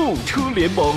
[0.00, 0.96] 购车联盟。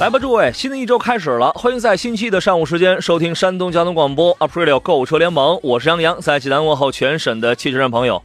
[0.00, 8.20] 来吧，诸位，新的一周开始了，欢迎在星期一的上午时间收听山东交通广播 Aprilio 购车联盟，我是杨洋，在济南问候全省的汽车人朋友。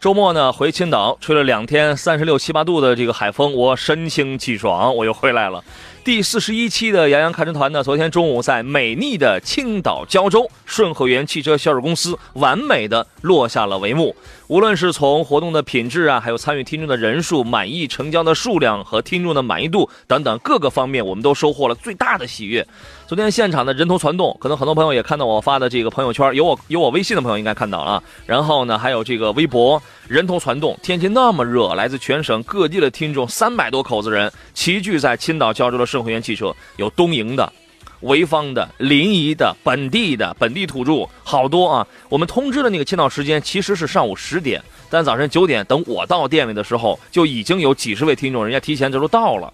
[0.00, 5.62] 周末呢，回青岛吹了两天三十六七八度的这个海风，我神清气爽，我又回来了。
[6.04, 14.16] 第四十一期的杨洋看车团呢，昨天中午在美丽的青岛胶州顺和源汽车销售公司完美的落下了帷幕。
[14.48, 22.66] 无论是从活动的品质啊，还有参与听众的人数、满意成交的数量和听众的满意度等等各个方面，我们都收获了最大的喜悦。
[23.12, 28.02] 昨天现场的人头攒动，可能很多朋友也看到我发的这个朋友圈，有我有我微信的朋友应该看到了。
[28.24, 30.74] 然后呢，还有这个微博人头攒动。
[30.82, 37.52] 天气那么热，来自全省各地的听众三百多口子人齐聚在青岛胶州的盛汇源汽车，有东营的、
[38.00, 41.86] 潍坊的、临沂的、本地的本地土著，好多啊。
[42.08, 49.52] 我们通知的那个签到时间其实是上午十点，但早晨九点等我到店里的时候，就已经有几十位听众，人家提前就都到了。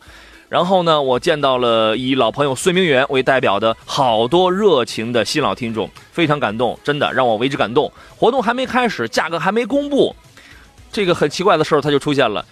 [0.49, 7.93] 然后呢，我见到了以老朋友孙明远为代表的好多热情的新老听众，非常感动，真的让我为之感动。
[8.17, 10.17] 活动还没开始，价格还没公布，
[10.91, 12.45] 这个很奇怪的事儿它就出现了。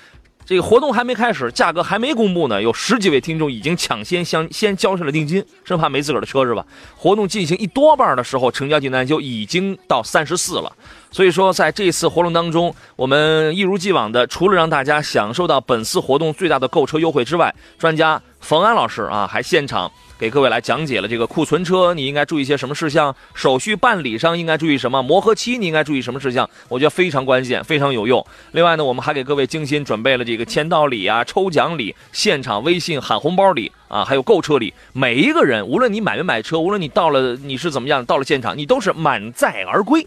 [0.47, 6.65] 这个活动还没开始，价格还没公布呢，有十几位听众已经抢先相先交上了定金，生怕没自个儿的车是吧？
[6.97, 10.73] 活动进行一多半的时候，成交订单就已经到三十四了。
[11.11, 19.91] 所以说，在这次活动当中，我们一如既往的，除了让大家享受到本次活动最大的购车优惠之外，专家冯安老师啊，还现场。
[20.17, 28.25] 给各位来讲解了这个库存车你应该注意些什么事项，手续办理上应该注意什么，磨合期你应该注意什么事项，我觉得非常关键，非常有用。
[28.53, 34.73] 另外呢，我们还给各位精心准备了这个签到礼啊、抽奖礼、现场微信喊红包礼啊，还有购车礼。
[34.93, 40.07] 每一个人，无论你买没买车，无论你到了你是怎么样，到了现场你都是满载而归。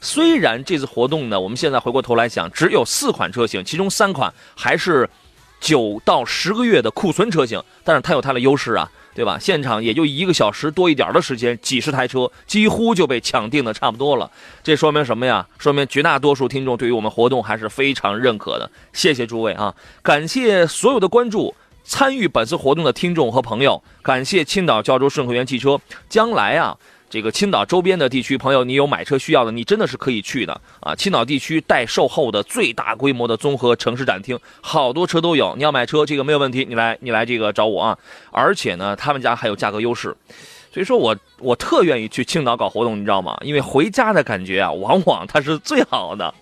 [0.00, 5.06] 虽然这次活动呢，我们现在回过头来想，只有四款车型，其中三款还是
[5.60, 8.90] 九到十个月的库存车型，但是它有它的优势啊。
[9.12, 9.36] 对吧？
[9.40, 14.30] 现场也就一个小时多一点的时间，几十台车几乎就被抢定的差不多了。
[14.62, 15.46] 这说明什么呀？
[15.58, 18.70] 说明绝大多数听众对于我们活动还是非常认可的。
[18.92, 19.74] 谢谢诸位啊！
[20.00, 25.78] 感谢所有的关注、参与本次活动的听众和朋友，感谢青岛胶州顺和源汽车。
[26.08, 26.78] 将来啊。
[27.10, 30.94] 这个青岛周边的地区朋友，你有买车需要的，你真的是可以去的啊！
[30.94, 35.52] 青岛地区待售后的最大规模的综合城市展厅，好多车都有。
[35.56, 37.98] 你要买车，这个没有问题，你来你来这个找我啊！
[38.30, 40.16] 而且呢，他们家还有价格优势，
[40.72, 43.36] 所以说我我特愿意去青岛搞活动，你知道吗？
[43.42, 46.32] 因为回家的感觉啊，往往它是最好的。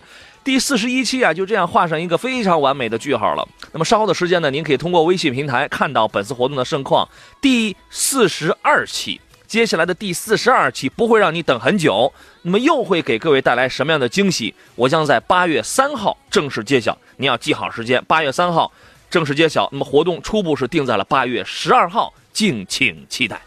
[0.44, 3.48] 第四十一期啊，就这样画上一个非常完美的句号了。
[3.72, 7.08] 那么稍后的时间呢，您可以通过微信平台看到本次活动的盛况。
[7.40, 9.18] 第四十二期。
[9.48, 14.54] 接下来的第四十二期不会让你等很久，那么又会给各位带来什么样的惊喜？
[14.74, 18.70] 我将在八月三号正式揭晓，您要记好时间，八月三号
[19.08, 19.66] 正式揭晓。
[19.72, 23.40] 那么活动初步是定在了八月十二号，敬请期待。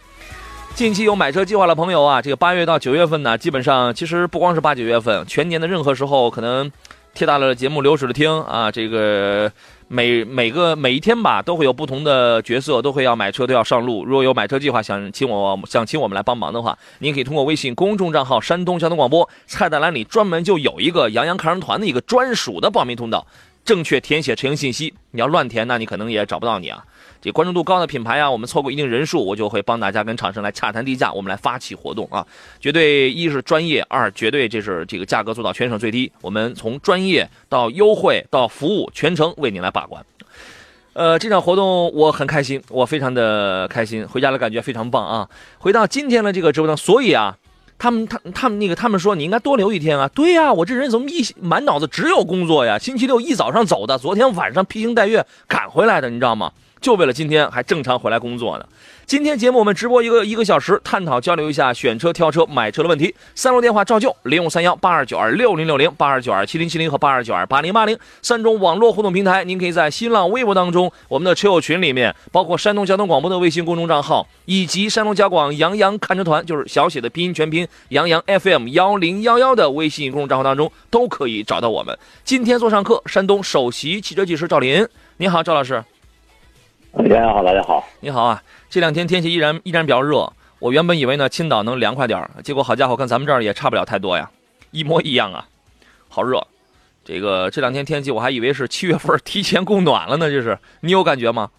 [0.73, 6.71] 近期有买车计划的朋友啊，这个八月到九月份呢，基本上其实不光是八九月份，全年的任何时候可能，
[7.13, 9.51] 贴大了节目流水的听啊，这个。
[9.93, 14.05] 每每个每一天吧，都会有不同的角色，都会要买车，都要上路。
[14.05, 23.27] 如果有买车计划，想请我想请我们来帮忙的话，您可以通过微信公众账号“山东交通广播”，菜单栏里专门就有一个杨洋看人团的一个专属的报名通道，
[23.63, 24.93] 正确填写车型信息。
[25.11, 26.83] 你要乱填，那你可能也找不到你啊。
[27.21, 32.25] 这关注度高的品牌啊，我们错过一定人数，我就会帮大家跟厂商来洽谈低价，我们来发起活动啊。
[32.59, 36.11] 绝对一是专业，二绝对这是这个价格做到全省最低。
[36.21, 40.03] 我们从专业到优惠到服务，全程为您来把关。
[40.93, 45.29] 呃，这场活动我很开心，我非常的开心，回家的感觉非常棒啊。
[45.59, 47.37] 回到今天的这个直播当所以啊，
[47.81, 50.07] 他们他他们那个他们说你应该多留一天啊。
[50.13, 52.77] 对呀，我这人怎么一满脑子只有工作呀？
[52.77, 56.51] 星期六一早上走的，昨天晚上披星戴月赶回来的，你知道吗？
[56.81, 58.65] 就为了今天还正常回来工作呢。
[59.05, 63.13] 今天节目我们直播一个一个小时，探讨交流一下选车、挑车、买车的问题。
[63.35, 67.97] 三路电话照旧：零五三幺八二九二六零六零、八二九二七零七零和八二九二八零八零。
[68.21, 81.95] 三种网络互动平台，您可以在新浪微博当中、我们的车友群里面，包括山东交通广播的微信公众账号，以及山东交广杨洋看车团，就是小写的拼音全拼杨洋 FM 幺零幺幺的微信公众账号当中，都可以找到我们。
[82.23, 84.87] 今天做上课，山东首席汽车技师赵林，
[85.17, 85.83] 你好，赵老师。
[86.93, 88.43] 大家好，大家好，你好啊！
[88.69, 94.29] 这两天天气依然依然比较热，我原本以为呢青岛能凉快点儿，结果好家伙，跟咱们这儿也差不了太多呀，
[94.71, 95.47] 一模一样啊，
[96.09, 96.45] 好热！
[97.05, 101.49] 这个这两天天气我还以为是七月份提前供暖了呢，这是你有感觉吗？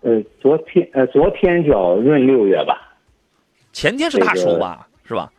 [0.00, 2.94] 呃，昨天呃昨天叫闰六月吧，
[3.74, 5.30] 前天是大暑吧，是吧？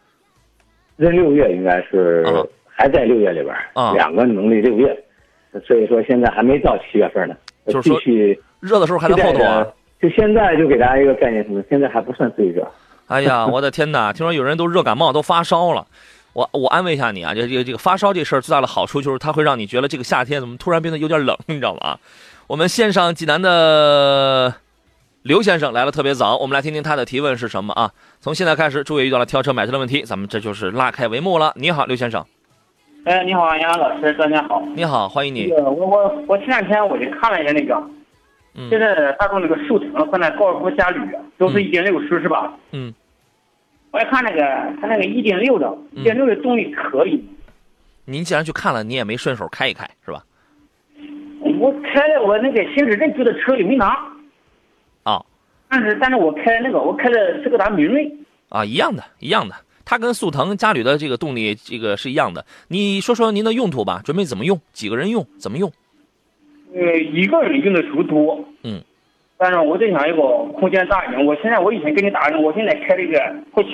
[0.97, 2.23] 闰六月应该是
[2.65, 4.95] 还在六月里边啊，两个农历六月，
[5.65, 7.35] 所以说现在还没到七月份呢。
[7.67, 7.99] 就是说，
[8.59, 9.65] 热的时候还能后躲啊！
[10.01, 11.63] 就现在就给大家一个概念，什么？
[11.69, 12.67] 现在还不算最热。
[13.07, 14.13] 哎呀，我的天哪！
[14.13, 15.85] 听说有人都热感冒，都发烧了。
[16.33, 21.97] 我我安慰一下你啊，这这个这个发烧这事儿最大的好处就是它会让你觉得这个夏天怎么突然变得有点冷，你知道吗？
[22.47, 24.55] 我们线上济南的
[25.23, 27.91] 刘先生来了特别早，我们来听听他的提问是什么啊？
[28.21, 31.51] 从现在开始，诸位遇到了挑车买车的问题，咱们这就是拉开帷幕了。
[31.57, 32.25] 你好，刘先生。
[33.03, 34.61] 哎，你好，杨老师，大家好。
[34.75, 35.51] 你好，欢迎你。
[35.53, 37.75] 我我我前两天我就看了一下那个，
[38.53, 40.99] 嗯，现在大众那个速腾和那高尔夫嘉旅
[41.35, 42.53] 都是一点六升是吧？
[42.71, 42.93] 嗯。
[43.89, 44.39] 我一看那个，
[44.79, 47.27] 它那个一点六的，一点六的动力可以。
[48.05, 50.23] 您既然去看了，你也没顺手开一开是吧？
[51.59, 53.97] 我开了，我那个行驶证就在车里没拿。
[55.01, 55.19] 啊。
[55.67, 58.15] 但是但是我开那个，我开的斯柯达明锐。
[58.49, 59.55] 啊，一样的，一样的。
[59.91, 62.45] 它跟速腾、嘉旅的这个动力，这个是一样的。
[62.69, 64.57] 你说说您的用途吧，准备怎么用？
[64.71, 65.27] 几个人用？
[65.37, 65.69] 怎么用？
[66.73, 68.41] 呃，一个人用的时候多。
[68.63, 68.81] 嗯。
[69.37, 70.21] 但是我在想一个
[70.57, 71.25] 空间大一点。
[71.25, 73.19] 我现在我以前跟你打的，我现在开这个
[73.51, 73.71] 博奇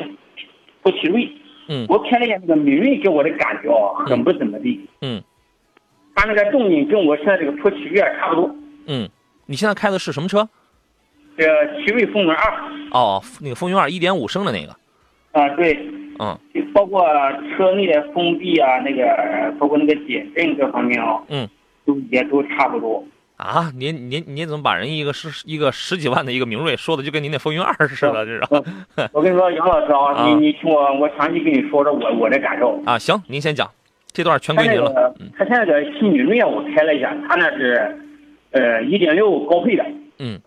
[0.81, 1.31] 博奇锐。
[1.67, 1.85] 嗯。
[1.87, 4.83] 我开了一下那个明锐，给我的感觉啊，很不怎么地。
[5.01, 5.21] 嗯。
[6.15, 8.55] 它那个动力跟我现在这个普奇锐差不多。
[8.87, 9.07] 嗯。
[9.45, 10.49] 你现在开的是什么车？
[11.37, 12.53] 这奇瑞风云二。
[12.89, 14.75] 哦，那个风云二一点五升的那个。
[15.33, 15.77] 啊，对。
[16.19, 16.37] 嗯，
[16.73, 17.03] 包括
[17.55, 21.47] 车内的封闭啊，那个包括那个减震各方面啊，嗯，
[21.85, 23.03] 都也都差不多。
[23.37, 28.25] 啊，您您您怎么把人一个十一个十几万的一个明锐说的就跟您那风云二似的？
[28.25, 28.41] 这是。
[29.13, 32.81] 我跟你说，杨老师啊，你你听我，我详细跟你说说我我的感受。
[32.83, 33.69] 啊，行，您先讲，
[34.11, 35.13] 这段全归您了。
[35.37, 37.95] 他现在的新明锐啊，我开了一下，他那是，
[38.51, 39.85] 呃，一点六高配的。
[40.17, 40.39] 嗯。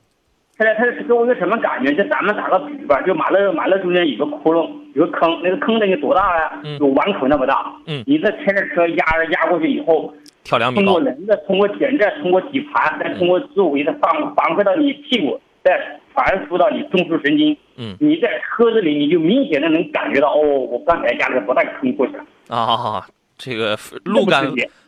[0.60, 1.90] 现在他是给我一个什么感觉？
[1.94, 6.60] 就咱们打个比方，就马路马路中间有个窟窿，有个坑，那个坑得有多大呀？
[6.78, 7.72] 有碗口那么大。
[7.86, 8.04] 嗯。
[8.06, 10.12] 你这开着车压着压过去以后，
[10.44, 17.56] 跳两米通过轮子，通过减震，通过底盘，再通过周围的反反馈到你屁股，再传输到你中枢神经。
[17.78, 17.96] 嗯。
[17.98, 22.24] 你在车子里，你就明显的能感觉到，哦，我刚才压了个多大坑过去了。
[22.54, 23.06] 啊，
[23.38, 24.44] 这个路感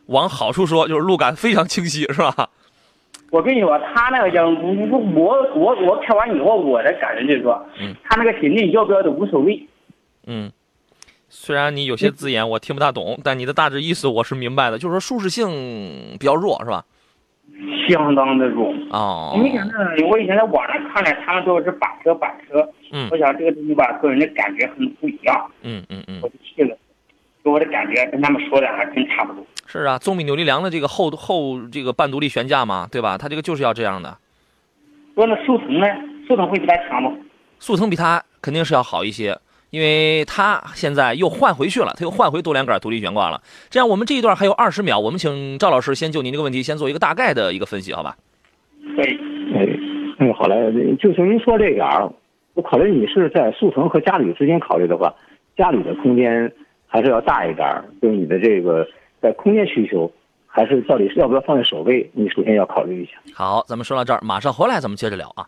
[0.09, 2.51] 往好处说，就是路感非常清晰，是吧？
[3.32, 9.67] 我跟你说，他那个叫我我我我开完以后，我的感觉就是说，嗯，他那个行李要不要都无所谓。
[10.26, 10.52] 嗯，
[11.31, 15.49] 虽然你有些字眼我听不大懂，但你的大致意思我是明白的，就是说舒适性
[16.20, 16.84] 比较弱，是吧？
[17.88, 19.32] 相当的弱哦。
[19.43, 20.06] 你想那？
[20.08, 22.69] 我以前在网上看了，他们都是板车板车。
[22.93, 23.08] 嗯。
[23.11, 25.50] 我想这个东西吧，个人的感觉很不一样。
[25.62, 26.20] 嗯嗯嗯。
[26.23, 26.76] 我就去了，
[27.43, 29.44] 给我的感觉跟他们说的还真差不多。
[29.67, 33.17] 是啊，纵臂扭力梁的这个后后这个半独立悬架嘛，对吧？
[33.17, 34.17] 它这个就是要这样的。
[35.15, 35.87] 说那速腾呢？
[36.27, 37.12] 速腾会比它强吗？
[37.59, 39.38] 速腾比它肯定是要好一些，
[39.71, 43.40] 因为它现在又换回去了，它又换回多连杆独立悬挂了。
[43.71, 48.16] 这样，我们这一段还有二十秒，我们请赵老师先就您这个问题先做一个大概的一个分析，好吧？
[48.97, 49.05] 对，
[49.55, 49.66] 哎，
[50.19, 50.57] 嗯，好嘞，
[50.99, 52.11] 就是您说这点儿，
[52.55, 55.14] 我考虑你是在速腾和嘉旅之间考虑的话，
[55.57, 56.52] 家旅的空间
[56.92, 58.87] 还是要大一点儿，就是你的这个。
[59.22, 60.11] 在空间需求，
[60.49, 62.11] 还是到底是要不要放在首位？
[62.12, 63.12] 你首先要考虑一下。
[63.32, 65.46] 好，咱们说到这儿，马上回来咱们接着聊啊。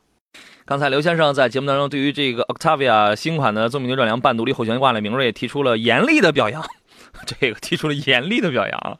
[0.64, 6.62] 刚才刘先生在节目当中对于这个 Octavia 新款的纵臂扭转梁半独立后悬挂的明锐提出了严厉的表扬，
[7.26, 8.98] 这个提出了严厉的表扬，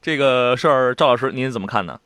[0.00, 2.00] 这个事儿赵老师您怎么看呢？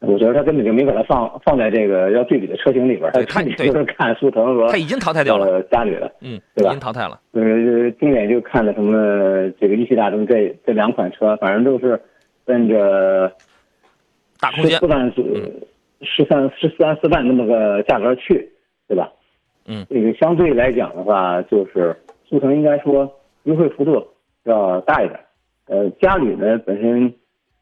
[0.00, 6.68] 我觉得他根本就没把它放放在这个要对比的车型里边，他就是看速腾和他已经淘汰掉了嘉旅了，嗯，对吧？
[6.68, 7.18] 已经淘汰了。
[7.32, 11.98] 呃，重点就看的什么这个一汽大众这这两款车，反正都是
[12.44, 13.32] 奔着
[14.38, 15.22] 大空间四万四
[16.02, 18.52] 十三十三四万那么个价格去，
[18.86, 19.10] 对吧？
[19.66, 21.96] 嗯，这个相对来讲的话，就是
[22.28, 23.10] 速腾应该说
[23.44, 24.06] 优惠幅度
[24.44, 25.18] 要大一点，
[25.68, 27.14] 呃，家旅呢本身。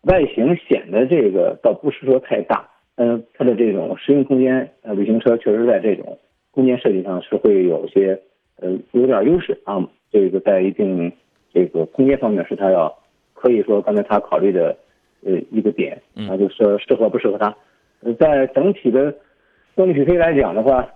[0.04, 6.18] 外形显得这个倒不是说太大，嗯，它的这种实用空间，呃，旅行车确实在这种
[6.50, 8.20] 空间设计上是会有些
[8.56, 9.88] 呃有点优势啊。
[10.10, 11.12] 这个在一定
[11.52, 12.96] 这个空间方面是它要
[13.32, 14.76] 可以说刚才他考虑的
[15.24, 17.54] 呃一个点，啊就说适合不适合它。
[18.18, 19.14] 在整体的
[19.74, 20.86] 动力匹配来讲的话，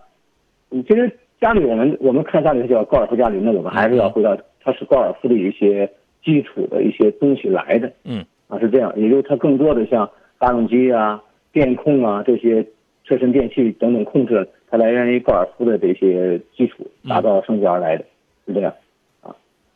[0.70, 1.10] 其实
[1.40, 5.90] 家里我们我们看家里叫高尔夫家里，那我们还是要回到它是高尔夫的一些
[6.22, 7.90] 基础的一些东西来的。
[8.04, 12.66] 嗯，啊是这样，也就是它更多的像发动机啊、电控啊这些
[13.04, 18.04] 车身电器等等控制，它来源于高尔夫的这些基础打造升级而来的，
[18.46, 18.74] 是这样。
[19.22, 19.34] 啊，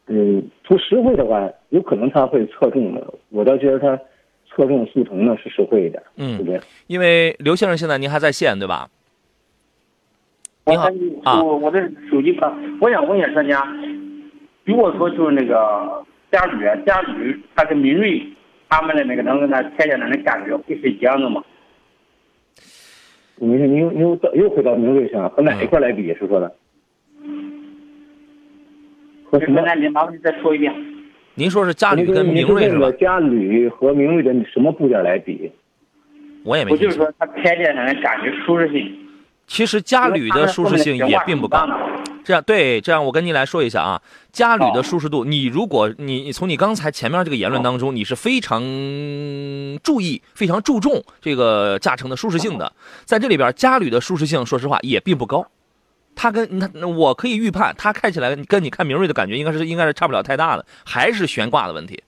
[0.08, 3.98] 嗯，图实惠的话，有可能它会侧重的，我倒觉得它。
[4.54, 6.60] 侧重速腾呢是实惠一点，嗯，对不对？
[6.86, 8.86] 因为刘先生现在您还在线对吧？
[10.66, 10.88] 你好
[11.24, 13.66] 啊，我我的手机吧，我想问一下专家，
[14.64, 18.22] 如果说就是那个嘉旅，嘉旅它跟明锐
[18.72, 21.44] 他们的那个能跟它贴下来的感觉会是一样的吗？
[23.36, 26.50] 你你又又又回到明锐上，和哪一块来比是说的？
[29.30, 29.60] 和什么？
[29.74, 30.72] 你麻烦你再说一遍。
[31.34, 32.90] 您说是嘉旅跟明锐是吧？
[32.92, 35.52] 嘉旅和明锐的什么部件来比？
[36.42, 36.70] 我也没。
[36.72, 38.90] 我就是说，它开起来感觉舒适性。
[39.46, 41.68] 其实嘉旅的舒适性也并不高。
[42.24, 44.02] 这样对，这样我跟您来说一下啊，
[44.32, 48.62] 嘉旅的舒适度，你如果你从你刚才前面这个言论当中，你是非常
[49.82, 52.72] 注意、非常注重这个驾乘的舒适性的，
[53.04, 55.46] 在这里边，嘉旅的舒适性，说实话也并不高。
[56.14, 62.02] 它跟它，我可以预判，它开起来跟你看明锐的感觉应该是应该是差不了太大的，还是悬挂的问题。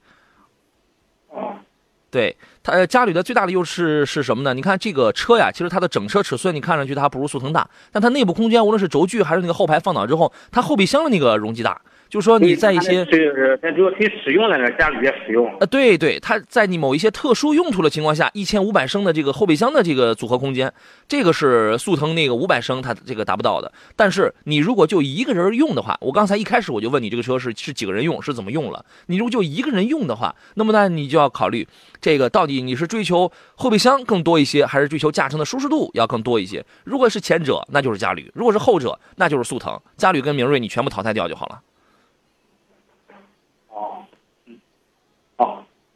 [2.14, 4.54] 对它，嘉旅的最大的优势是什么呢？
[4.54, 11.80] 你看这个车呀，其实它的整车尺寸你看上去它不如速腾大，但它内部空间无论是轴距还是那个后排放倒之后，它后备箱的那个容积大。
[12.14, 15.52] 就是说你在一些，是它主要可以使用的呢，家里边使用。
[15.58, 20.72] 呃，对对，它在你某一些特殊用途的情况下，一千五百升的这个后备箱的这个组合空间，
[21.08, 23.72] 这个是速腾那个五百升它这个达不到的。
[23.96, 28.86] 但是你如果就一个人用的话，我刚才一开始我就问你这个车是是几个人用，是怎么用了？
[29.06, 31.66] 你如果就一个人用的话，那么呢你就要考虑
[32.00, 36.64] 这个到底你是追求后备箱更多一些，还是追求驾乘的舒适度要更多一些？
[36.84, 39.76] 如果是前者，那就是嘉旅；如果是后者，那就是速腾。
[39.96, 41.60] 嘉旅跟明锐你全部淘汰掉就好了。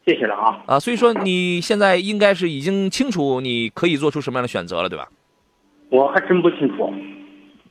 [0.09, 5.07] 谢谢了啊啊，所以说你现在应该是已经清楚你可以做出什么样的选择了，对吧？
[5.91, 6.91] 我还真不清楚。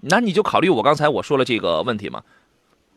[0.03, 2.23] 那你就考虑我刚才我说了这个问题嘛。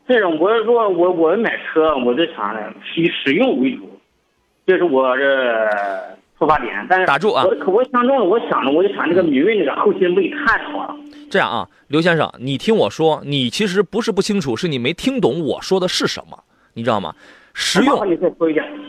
[0.08, 2.60] 这种我是说我我买车我就想呢
[2.96, 3.90] 以使用为主，
[4.68, 5.26] 这是我这
[6.38, 6.86] 出发点。
[6.88, 7.44] 但是打住啊！
[7.44, 10.96] 我可我相中了，我想着我就想这个米锐那个后期没看好了。
[11.32, 16.44] 这样啊，刘先生，你听我说，你其实不是不清楚，是你没听懂我说的是什么，
[16.76, 17.16] 你知道吗？
[17.54, 18.02] 实用，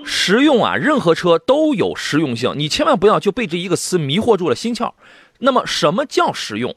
[0.05, 0.77] 实用啊！
[0.77, 4.93] 任何车都有实用性，你千万不要就被这一个词迷惑住了心窍。
[5.39, 6.75] 那么，什么叫实用？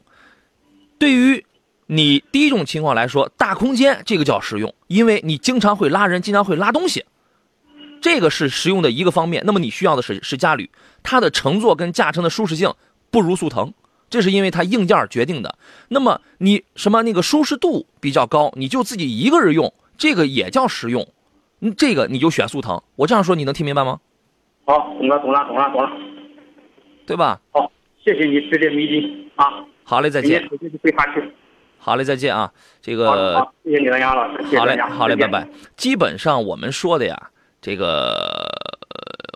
[0.97, 1.45] 对于
[1.87, 7.05] 你第一种情况来说，大空间这个叫实用，因为你经常会拉人，经常会拉东西，
[8.01, 9.43] 这个是实用的一个方面。
[9.45, 10.69] 那么你需要的是是嘉旅，
[11.03, 12.73] 它的乘坐跟驾乘的舒适性
[13.11, 13.71] 不如速腾，
[14.09, 15.55] 这是因为它硬件决定的。
[15.89, 21.07] 那么你什么那个舒适度比较高，你就自己一个人用，这个也叫实用。
[21.61, 22.81] 嗯，这个你就选速腾。
[22.95, 23.99] 我这样说你能听明白吗？
[24.65, 25.91] 好，懂了，懂了，懂了，懂了，
[27.05, 27.39] 对吧？
[27.51, 27.71] 好，
[28.03, 29.65] 谢谢你指点迷津啊！
[29.83, 30.47] 好嘞，再见。
[31.77, 32.51] 好嘞，再见啊！
[32.81, 34.57] 这个，谢谢你了，杨老师。
[34.57, 35.47] 好嘞，好嘞，拜拜。
[35.77, 37.29] 基本上我们说的呀，
[37.61, 38.47] 这个。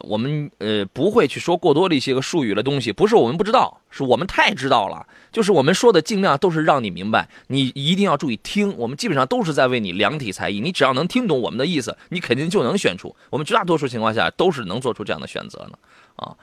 [0.01, 5.05] 我们呃不会去说过多的一些个术语的东西，不是我们不知道，是我们太知道了。
[5.31, 8.75] 就是我们说的尽量都是让你明白，你一定要注意听。
[8.77, 13.15] 我们基本上都是在为你量体裁衣，你只要能听懂我们的意思，你肯定就能选出。
[13.29, 15.79] 我们绝大多数情况下都是能做出这样的选择的
[16.15, 16.35] 啊。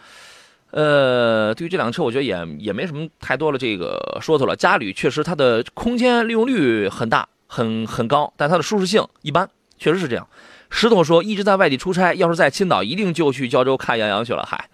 [0.72, 4.54] 呃，对于这辆车，我觉得也也没什么太多的这个说头了。
[4.54, 9.48] 嘉旅确实它的空间利用率很大，很很高，但它的舒适性一般，
[9.78, 10.28] 确实是这样。
[10.70, 14.68] 石头说：“一直在外地出差，要是在青岛，一定就去胶州看杨洋去了。”嗨，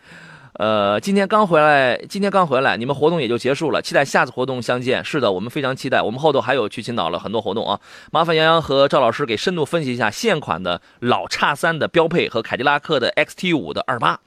[0.54, 5.04] 呃，今天刚回来，今天刚回来，你们活动也就结束了，期待下次活动相见。
[5.04, 7.78] 是的，我们非常期待，我们后头还有去青岛了很多活动啊。
[8.10, 14.18] 麻烦杨洋和赵老师给深度分析一下现款的老叉三的标配和凯迪拉克的 XT 五的二八，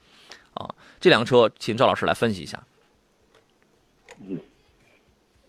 [0.54, 0.70] 啊，
[1.00, 2.60] 这辆车，请赵老师来分析一下。
[4.22, 4.38] 嗯，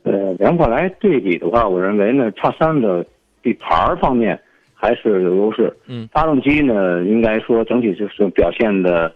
[0.03, 3.05] 呃，两款来对比的话，我认为呢，叉三的
[3.43, 4.43] 底盘方面。
[4.87, 9.13] 还是有优势，嗯，发动机呢，应该说整体就是表现的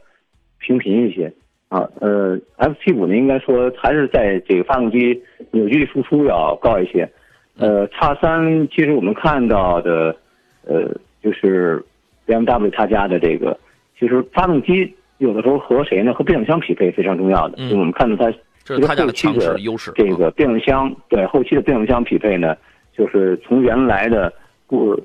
[0.58, 1.32] 平平一些，
[1.68, 5.22] 啊，呃，F 七五呢，应该说还是在这个发动机
[5.52, 7.08] 扭矩输出要高一些，
[7.56, 10.16] 呃，叉三其实我们看到的，
[10.66, 10.90] 呃，
[11.22, 11.80] 就是
[12.26, 13.56] BMW 他家的这个，
[13.96, 16.12] 其实发动机有的时候和谁呢？
[16.12, 17.54] 和变速箱匹配非常重要的。
[17.58, 19.92] 嗯，我们看到它这是他家的优势。
[19.94, 22.56] 这个变速箱对后期的变速箱匹配呢，
[22.92, 24.32] 就是从原来的
[24.66, 25.00] 不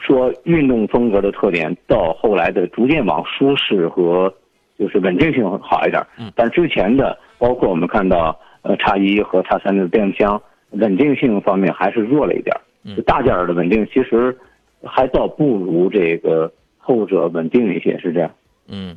[0.00, 4.32] 说运动风格的特点，到后来的逐渐往舒适和
[4.78, 6.04] 就是稳定性好一点。
[6.18, 12.54] 嗯，但之前的包括我们看到呃叉一和叉三的变速箱稳定性方面还是弱了一点。
[12.84, 14.36] 嗯，大件儿的稳定其实
[14.84, 18.30] 还倒不如这个后者稳定一些，是这样。
[18.68, 18.96] 嗯。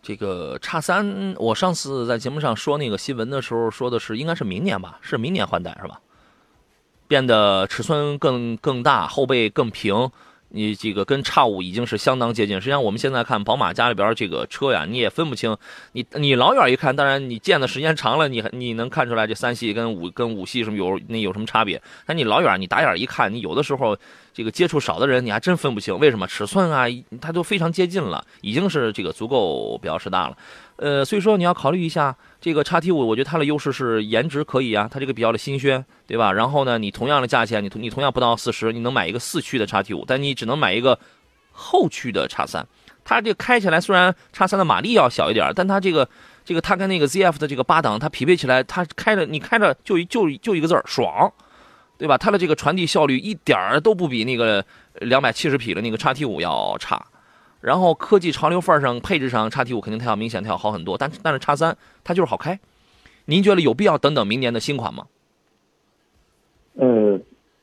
[0.00, 6.00] 这个叉三，我上次在节目上说那个新闻的时候，说的是应该是明年吧，是明年换代是吧？
[7.08, 10.10] 变得尺寸更更大，后背更平。
[10.50, 12.58] 你这个跟叉五已经是相当接近。
[12.58, 15.54] 实际上，我们现在看宝马家里边这个车呀，你也分不清。
[15.92, 21.82] 你你老远一看，当然你见的时间长了，你你能看出来这三系跟五跟五系什么有那有什么差别。
[22.06, 23.94] 但你老远你打眼一看，你有的时候
[24.32, 26.86] 这个接触少的人，你还真分不清为什么尺寸啊，
[27.20, 30.36] 它都非常接近了，已经是这个足够表示大了。
[30.78, 36.32] 呃，所以说你要考虑一下这个叉 T 五，我觉得它的优势是颜值可以啊，它这个比较的新鲜，对吧？
[36.32, 40.96] 然后呢，你同样的价钱，你你同样不到四十，你能买一个四驱的叉 T 五，但你只能买一个
[41.50, 42.64] 后驱的叉三。
[43.04, 46.08] 它这个开起来虽然叉三的马力要小一点，但它这个
[46.44, 51.32] 这个它跟那个 ZF 的这个八档，它匹配起来，它开着你开着就就就一个字儿爽，
[51.98, 52.16] 对吧？
[52.16, 54.64] 它的这个传递效率一点儿都不比那个
[55.00, 57.04] 两百七十匹的那个叉 T 五要差。
[57.60, 62.58] 然后科技潮流范儿上，配置上，叉 T 五肯定它要明显它要好很多，但但是叉三它就是好开。
[63.24, 65.04] 您觉得有必要等等明年的新款吗？
[66.76, 67.18] 呃，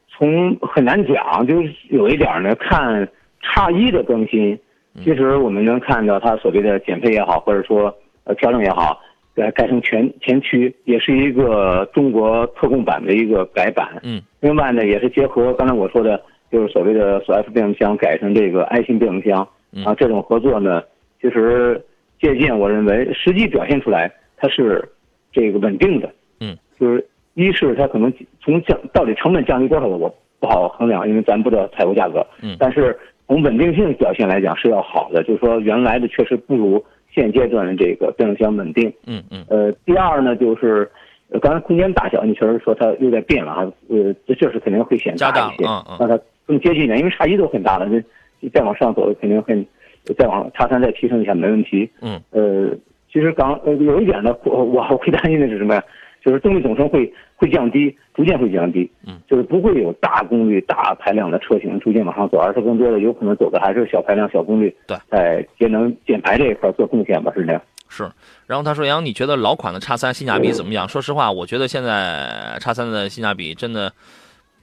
[0.09, 3.07] 从很难讲，就是有一点呢，看
[3.41, 4.59] 叉一的更新，
[5.03, 8.99] 其实我们能看到它所谓的减配也好，或者说呃调整也好，
[9.33, 14.01] 改改成全前驱，也是一个中国特供版的一个改版。
[14.03, 14.21] 嗯。
[14.41, 16.21] 另外呢，也是结合刚才我说的，
[16.51, 19.47] 就是所谓的索 F 变速箱改成这个 i 型变速箱。
[19.83, 20.81] 啊，这种合作呢，
[21.21, 21.83] 其实
[22.21, 24.87] 借鉴，我认为实际表现出来它是
[25.31, 26.09] 这个稳定的。
[26.39, 32.25] 嗯，就是一是它可能从降到底成本降低多少，我不好衡量，因为咱不知道采购价格。
[32.41, 38.93] 嗯，但是从稳定性表现来讲是要好的，就是说原来的确实不如现阶段的这个变速箱稳定。
[39.07, 39.45] 嗯嗯。
[39.49, 40.89] 呃，第二呢，就是
[41.41, 43.71] 刚才空间大小，你确实说它又在变了啊。
[43.89, 45.63] 呃，这确实肯定会显大一些，
[45.99, 47.89] 让它更接近一点，因为差异都很大了。
[47.89, 48.01] 这
[48.53, 49.65] 再往上走肯定很，
[50.17, 51.89] 再往叉三再提升一下没问题。
[52.01, 52.69] 嗯，呃，
[53.11, 55.83] 其实刚呃有一点呢，我我会担心的是什么呀？
[56.23, 58.89] 就是动力总成会会降低，逐渐会降低。
[59.05, 64.75] 嗯，就是不会有大功率、大排量的车型逐渐往上走，而是更多的有可能走的还是小排量、小功率。
[64.87, 67.61] 对，在节能减排这一块做贡献吧，是这样。
[67.89, 68.09] 是。
[68.47, 73.93] 然后他说：“杨，你觉得老款的叉三性价比怎么样？”说实话，我觉得现在叉三的性价比真的，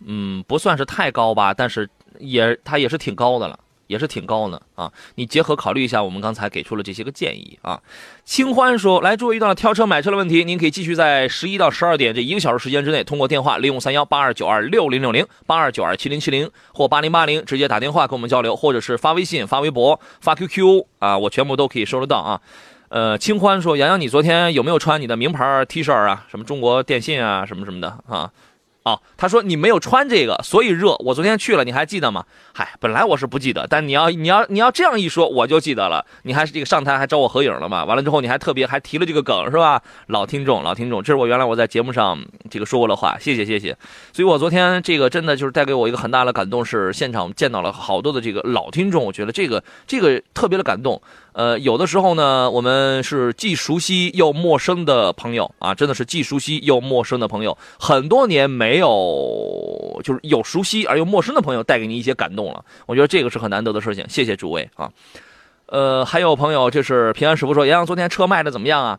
[0.05, 3.59] 嗯，不算是太高吧，但是也它也是挺高的了。
[3.89, 4.91] 也是挺高的啊！
[5.17, 7.79] 你结合考虑一下，我们刚才给出了这些个建议啊。
[8.25, 22.41] 清欢说：“来，诸位遇到了挑车买车的问题，您可以继续在十一到十二点这一个小时时间之内，通过电话零五三幺八二九二六零六零八二九二七零七零或八零八零直接打电话跟我们交流，或者是发微信、发微博、发 QQ 啊，我全部都可以收得到啊。”
[22.89, 26.25] 呃，清欢说：“洋洋，你昨天有没有穿你的名牌 T 恤啊？
[26.31, 28.31] 什么中国电信啊，什么什么的啊？”
[28.85, 30.97] 哦，他说你没有穿这个，所以热。
[30.99, 32.25] 我昨天去了，你还记得吗？
[32.53, 36.05] 嗨，本来我是不记得，但你要你要你要这样一说，我就记得了。
[36.25, 37.85] 你还是这个上台还找我合影了嘛？
[37.85, 39.81] 完了之后你还特别还提了这个梗是吧？
[40.09, 42.19] 老听众，老听众，这是我原来我在节目上
[42.51, 43.77] 这个说过的话，谢谢谢谢。
[44.13, 51.01] 所以我昨天这个真的就是带给我一个很大的感动，是现场见到了好多的这个老听众，我觉得这个这个特别的感动。
[51.33, 64.91] 呃，有的时候呢，我们是既熟悉又陌生的朋友啊，真的是既熟悉又陌生的朋友，很多年没有，就是有熟悉而又陌生的朋友带给你一些感动了，我觉得这个是很难得的事情，谢谢诸位啊。
[65.67, 68.99] 呃，还有朋友，这是平安师傅说，杨洋昨天车卖的怎么样啊？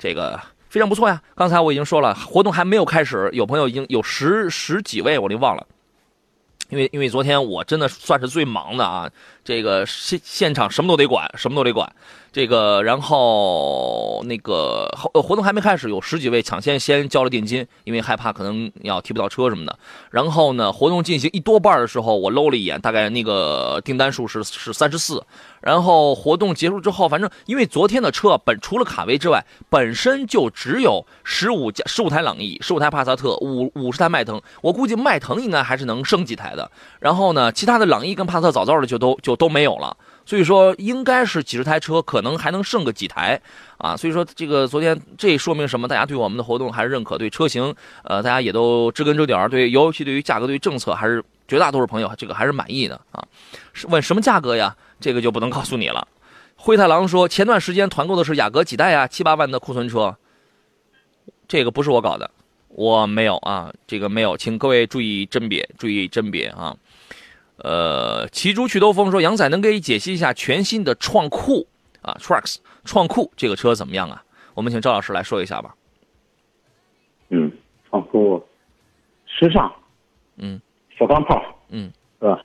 [0.00, 1.22] 这个非常不错呀。
[1.36, 5.64] 刚才我已经说了，活动还没有开始，有朋友已经有十十几位，我就忘了。
[6.70, 9.08] 因为因为昨天我真的算是最忙的啊，
[9.48, 11.90] 这个现现场什么都得管，什么都得管。
[12.30, 19.78] 这个，然后那个活动还没开始，有十几位抢先先交了定金，因为害怕可能要提不到车什么的。
[20.10, 25.24] 然后呢，活动进行一多半的时候，我搂了一眼，大概那个订单数是是三十四。
[25.62, 34.40] 然后活动结束之后，反正因为昨天的车本除了卡威之外，本身就只有十五加、十五台朗逸、十五台帕萨特、五五十台迈腾。
[34.60, 36.70] 我估计迈腾应该还是能升几台的。
[37.00, 39.96] 然后呢，其他的朗逸跟帕萨特早早的就都就都没有了。
[40.26, 43.40] 所以说，应该是几十台车，可能还能剩个几台
[43.78, 43.96] 啊。
[43.96, 45.88] 所以说，这个昨天这说明什么？
[45.88, 47.74] 大家对我们的活动还是认可，对车型，
[48.04, 49.48] 呃，大家也都知根知底儿。
[49.48, 53.26] 对，尤其对于价格、对于政策，还是绝大多数朋友这个还是满意的啊。
[53.84, 54.76] 问什么价格呀？
[55.00, 56.06] 这个就不能告诉你了。
[56.56, 59.06] 灰太狼说，前段时间团购的是雅阁几代啊？
[59.06, 60.14] 七八万的库存车，
[61.46, 62.30] 这个不是我搞的，
[62.68, 66.76] 我没有啊，这个没有，请各位注意甄别，注意甄别啊。
[67.62, 71.66] 呃，骑猪去兜风说，杨仔能给你解析一下全新的创酷
[72.02, 74.22] 啊，Trucks 创酷这个车怎么样啊？
[74.54, 75.74] 我们请赵老师来说一下吧。
[77.30, 77.50] 嗯，
[77.90, 78.42] 创酷，
[79.26, 79.72] 时尚，
[80.36, 80.60] 嗯，
[80.96, 82.42] 小钢炮，嗯，是吧？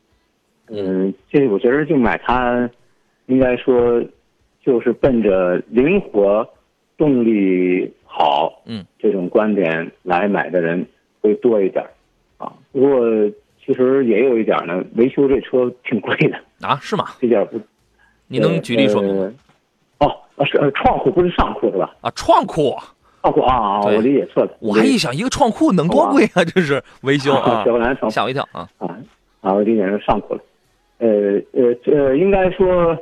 [0.68, 2.70] 嗯，这我觉得就买它，
[3.28, 4.04] 应该说
[4.64, 6.48] 就是奔着灵活、
[6.98, 10.86] 动力好，嗯，这种观点来买的人
[11.22, 11.86] 会多一点
[12.38, 12.52] 啊。
[12.72, 13.00] 不过
[13.66, 17.06] 其实也有一点呢，维修这车挺贵的啊，是吗？
[17.20, 17.60] 这点不，
[18.28, 19.34] 你能举例说明吗？
[20.00, 20.12] 哦，
[20.46, 21.96] 是创酷不是上酷是吧？
[22.02, 22.76] 啊，创酷。
[23.22, 23.80] 创酷啊啊！
[23.86, 24.52] 我理解错了。
[24.60, 26.44] 我还一想，一个创酷能多贵啊？
[26.44, 27.64] 这是维修啊，
[28.12, 28.68] 吓我一跳啊！
[28.80, 28.98] 啊
[29.40, 29.54] 啊！
[29.54, 30.42] 我理解成上酷了。
[30.98, 31.08] 呃
[31.54, 32.98] 呃呃，应该说，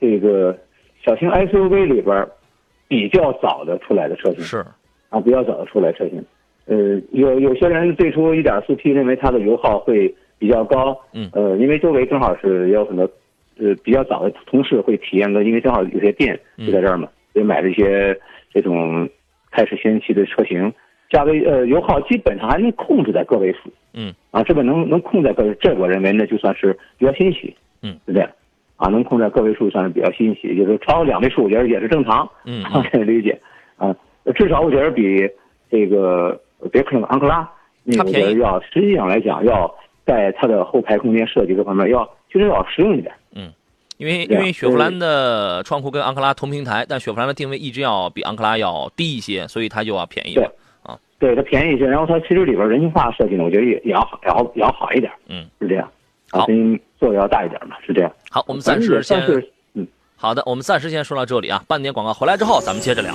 [0.00, 0.56] 这个
[1.04, 2.28] 小型 SUV 里边
[2.86, 4.64] 比较早的出来的车型是
[5.08, 6.24] 啊，比较早的出来车型。
[6.66, 13.02] 呃，有有些人最初一点四 T 认为它的油耗会比较高，嗯，呃，因为周围正好是也有很多
[13.58, 18.18] 呃比较早的同事会体验的，因为正好有些店就在这儿嘛，所以买了一些
[18.52, 19.08] 这种。
[19.52, 20.70] 开始先期的车型，
[21.08, 28.28] 价位呃油耗基本上还能控制在个位数，嗯，啊这个能能控在个，这我认为呢就算是比较欣喜，嗯，对不对，
[28.76, 33.40] 啊能控在个位数算是比较欣喜，就是超两位数我觉得也是正常，嗯， 可以理解，
[33.78, 33.96] 啊
[34.34, 35.26] 至少我觉得比
[35.70, 37.48] 这个别克的昂克拉，
[37.84, 39.72] 那个我觉得要实际上来讲要
[40.04, 43.52] 在它的后排空间设计各方面要其实要实用一点，嗯。
[43.98, 50.52] 因为因为雪佛兰的创酷跟昂克拉同平台，但雪佛兰的定位一直要比昂克拉要低一些，所以它就要便宜了
[50.82, 50.98] 啊。
[51.18, 55.10] 对，它便宜一些，然后它其实里边人性化设计呢，我觉得也也要好，也要也要好一点。
[55.28, 55.90] 嗯，是这样。
[56.30, 56.44] 好，
[57.00, 58.12] 做的要大一点嘛，是这样。
[58.30, 59.18] 好，我们暂时先
[59.72, 61.64] 嗯，好的，我们暂时先说到这里啊。
[61.66, 63.14] 半点广告回来之后，咱们接着聊。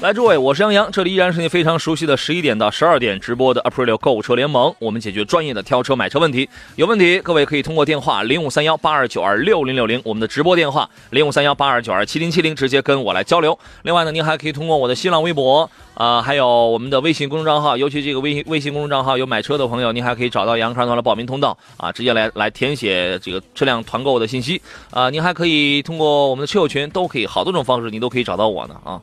[0.00, 4.74] 来，诸位，我是杨洋，这里依然是你非常熟悉的十一点到十二点直播的 Aprilio 购物车联盟。
[4.78, 13.58] 我们解决专业的挑车买车问题，有问题各位可以通过电话零五三幺八二九二六零六零，我们的直播电话零五三幺八二九二七零七零，直接跟我来交流。
[13.82, 25.10] 另外呢，您还可以通过我的新浪微博啊，还有我们的微信公众账号，尤其这个微信微信公众账号有买车的朋友，您还可以找到杨康团的报名通道啊，直接来来填写这个车辆团购的信息啊。
[25.10, 28.98] 您还可以通过我们的车友群，都可以好多种方式，你都可以找到我呢啊。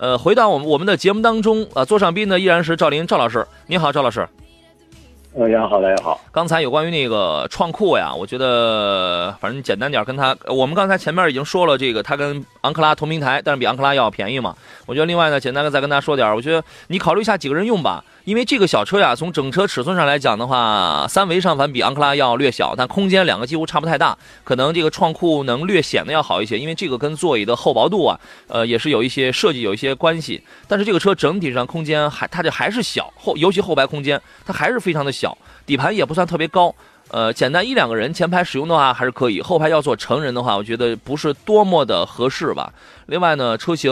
[0.00, 4.26] 呃，回到我们我们的节目当中啊，座上宾呢依然是赵林赵老师，你好，赵老师。
[5.34, 6.20] 呃，杨好，大家好。
[6.30, 14.54] 刚才有关于那个创酷呀，我觉得反正简单点，跟他我们刚才前面已经说了，这个他跟昂克拉同平台，但是比昂克拉要便宜嘛。
[14.86, 18.04] 我觉得另外呢，简单的再跟大家说点，我觉得你考虑一下几个人用吧。
[18.28, 24.14] 因为这个小车呀，从整车尺寸上来讲的话，三维上反比昂克拉要略小，但空间两个几乎差不太大。
[24.44, 30.42] 可能这个创酷能略显得要好一些，因为这个跟座椅的厚薄度啊，呃，也是有一些设计有一些关系。
[30.66, 36.74] 但是这个车整体上空间还它这还是小后，尤其后排空间它还是非常的小，底盘也不算特别高。
[37.10, 42.70] 呃，简单一两个人前排使用的话还是可以，后排要做成人的话，我觉得不是多么的合适吧。
[43.06, 43.90] 另外呢，车型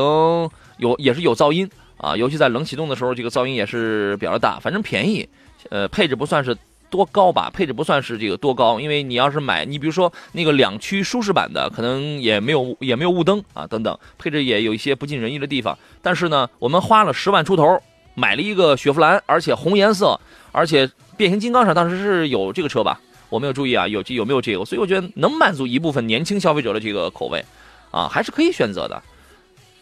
[0.77, 1.67] 有也是有噪音。
[1.97, 4.59] 啊，尤其在冷启动的时候，这个噪音也是比较大。
[4.61, 5.29] 反正便宜，
[5.71, 6.57] 呃，配置不算是
[6.91, 8.79] 多高吧，配置不算是这个多高。
[8.79, 15.77] 因为你要是买，你比如说那个两驱舒适版的，可能也没有也没有雾灯啊，等等，配置也有一些不尽人意的地方。
[16.03, 17.81] 但是呢，我们花了十万出头
[18.15, 20.21] 买了一个雪佛兰，而且红颜色，
[20.53, 23.01] 而且变形金刚上当时是有这个车吧？
[23.29, 24.65] 我没有注意啊，有有没有这个？
[24.65, 27.45] 所以我觉得能满足一部分年轻消费者的这个口味，
[27.91, 29.03] 啊，还是可以选择的。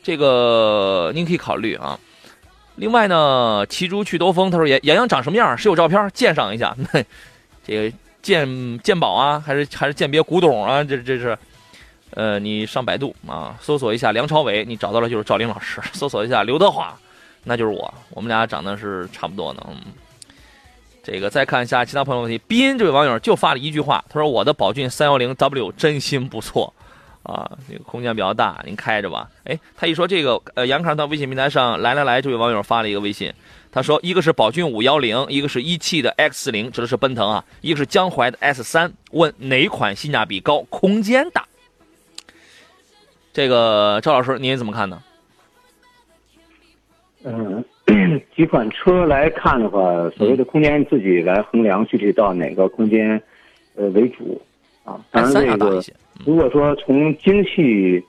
[0.05, 1.99] 这个您可以考虑啊。
[2.77, 5.57] 另外呢，骑猪去兜风，他说杨杨洋长什么样？
[5.57, 6.77] 是有照片鉴赏一下。
[7.67, 10.85] 这个鉴鉴宝啊，还是还是鉴别古董啊？
[10.85, 11.38] 这这是，
[12.11, 16.95] 呃，你上百度啊，搜索一下梁朝伟，你找到了就是赵林老师； 搜索一下刘德华，
[17.45, 17.95] 那就是我。
[18.11, 19.67] 我们俩长得是差不多的。
[19.71, 19.77] 嗯，
[21.03, 22.37] 这个再看一下其他朋友问题。
[22.47, 26.75] 斌这位网友就发了一句话，他说：“我的宝骏三幺零 W 真心不错。”
[27.25, 29.29] 啊，这个空间比较大，您开着吧。
[29.45, 33.33] 哎，他一说这个，呃，杨康到微信平台上来来来，这位网友发了一个微信，
[33.73, 41.45] 他说一个是宝骏五幺零，一个是一汽的 X 零，指的是奔腾啊，一个是江淮的 S 三，问哪款性价比高，空间大？
[43.33, 45.03] 这个赵老师您怎么看呢？
[47.25, 47.65] 嗯，
[48.37, 53.21] 几款车来看的话，所谓的空间自己来衡量，具体到哪个空间，
[53.77, 54.41] 呃为主
[54.85, 55.01] 啊。
[55.11, 55.83] 当然这个，
[56.25, 58.05] 如果说从精细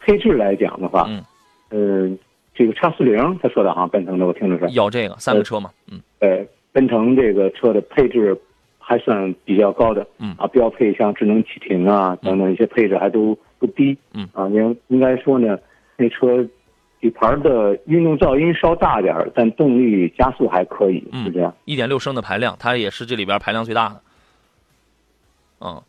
[0.00, 2.18] 配置来讲的话，嗯，呃，
[2.54, 8.34] 这个叉四零他说的哈，奔腾的我听着是有这个三个车嘛，嗯，呃，奔腾这个车的配置
[8.78, 15.58] 还算比较高的，嗯啊，标配像智能启停啊等等一些配置还都不低，嗯啊，应应该说呢，
[15.96, 16.48] 那车。
[17.00, 21.52] 底盘的运动噪音稍大点儿，但动力加速还可以，是这样。
[21.64, 24.00] 一点六升的排量，它也是这里边排量最大的。
[25.62, 25.82] 嗯，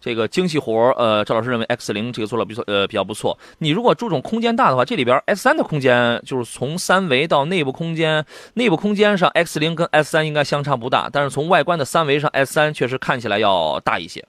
[0.00, 3.38] 这个精细活呃，赵老师认为 X 零这个做的比较呃比较不错。
[3.58, 14.24] 你如果注重空间大的话，这里边 S 三的空间就是从三维到内部空间，内部空间上 X 零跟 S 三应该相差不大，但是从外观的三维上，S 三确实看起来要大一些。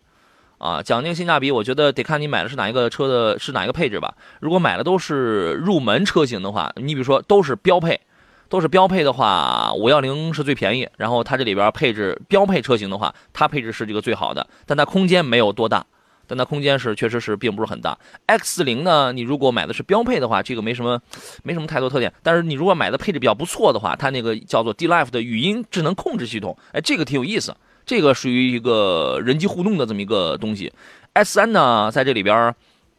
[0.58, 4.13] 啊，讲那个性价比，我觉得得看你买的是哪一个车的，是哪一个配置吧。
[4.41, 7.97] 如果买的都是入门车型的话，你比如说都是标配，
[8.50, 10.90] 都是标配的话，五幺零是最便宜。
[10.98, 15.86] 然后它这里边配置标配车型的话，它配置是这个最好的，但它空间没有多大，
[16.28, 17.98] 但它空间是确实是并不是很大。
[18.26, 21.00] X 零呢，你如果买的是标配的话，这个没什么
[21.44, 22.12] 没什么太多特点。
[22.24, 27.56] 但是你如果买的配置比较不错的话，它那个叫做 D Life 的语音智能控制系统，哎，这个挺有意思。
[27.86, 30.72] 这个属于一个人机互动的这么一个东西
[31.14, 32.54] ，S 三呢，在这里边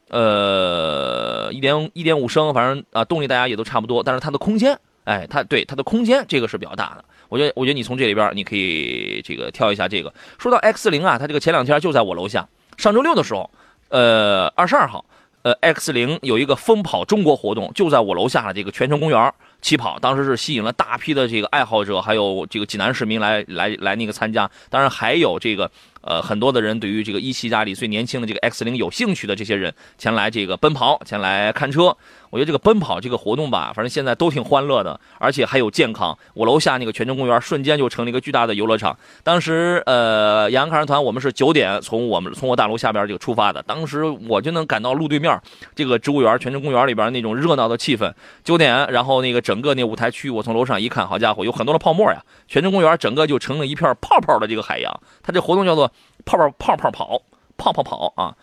[0.08, 4.76] 呃，一点一点五升，反正啊，动力大家也都差不多，但是它的空间，
[5.10, 7.04] 哎，它对它的空间这个是比较大的。
[7.28, 10.14] 我觉得，我觉得你从这里边你可以这个挑一下这个。
[10.38, 13.50] 说到 X 零啊，它这个前两天就在我楼下，上周六的时候，
[13.88, 15.04] 呃，二十二号，
[15.42, 19.34] 呃，X 零有一个疯跑中国活动，就在我楼下的这个泉城公园。
[19.62, 25.70] 起跑当时是吸引了大批的这个爱好者，还有这个济南市民来来来那个参加，当然还有这个。
[26.02, 31.94] 呃，很多的人对于这个一汽家里最年轻的这个 X 零有兴趣的这些人前来这个奔跑，前来看车。
[32.30, 36.16] 我觉得这个奔跑这个活动吧，反正现在都挺欢乐的，而且还有健康。
[36.34, 38.96] 我楼下那个泉城公园瞬间就成了一个巨大的游乐场。
[39.22, 45.40] 当时，呃，阳阳看人团我们是九点从我们从我大楼下边这个出发的，当时我就能感到路对面
[45.74, 48.12] 这个植物园泉城公园里边那种热闹的气氛。
[48.44, 52.22] 九点，然后那个整个那舞台区，我从楼上一看，好家伙，有很多的泡沫呀！
[52.46, 55.00] 泉城公园整个就成了一片泡泡的这个海洋。
[55.22, 55.90] 它这活动叫做。
[56.22, 57.22] 泡泡泡泡跑，
[57.56, 58.36] 泡泡跑啊！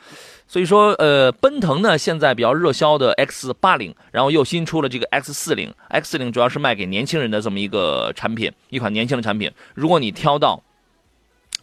[0.49, 9.51] 所以说，呃，奔腾呢现在比较热销的 X 八零，然后又新出了这个 X 四零，X 四零主要是卖给年轻人的这么一个产品，一款年轻的产品。
[9.73, 10.63] 如果你挑到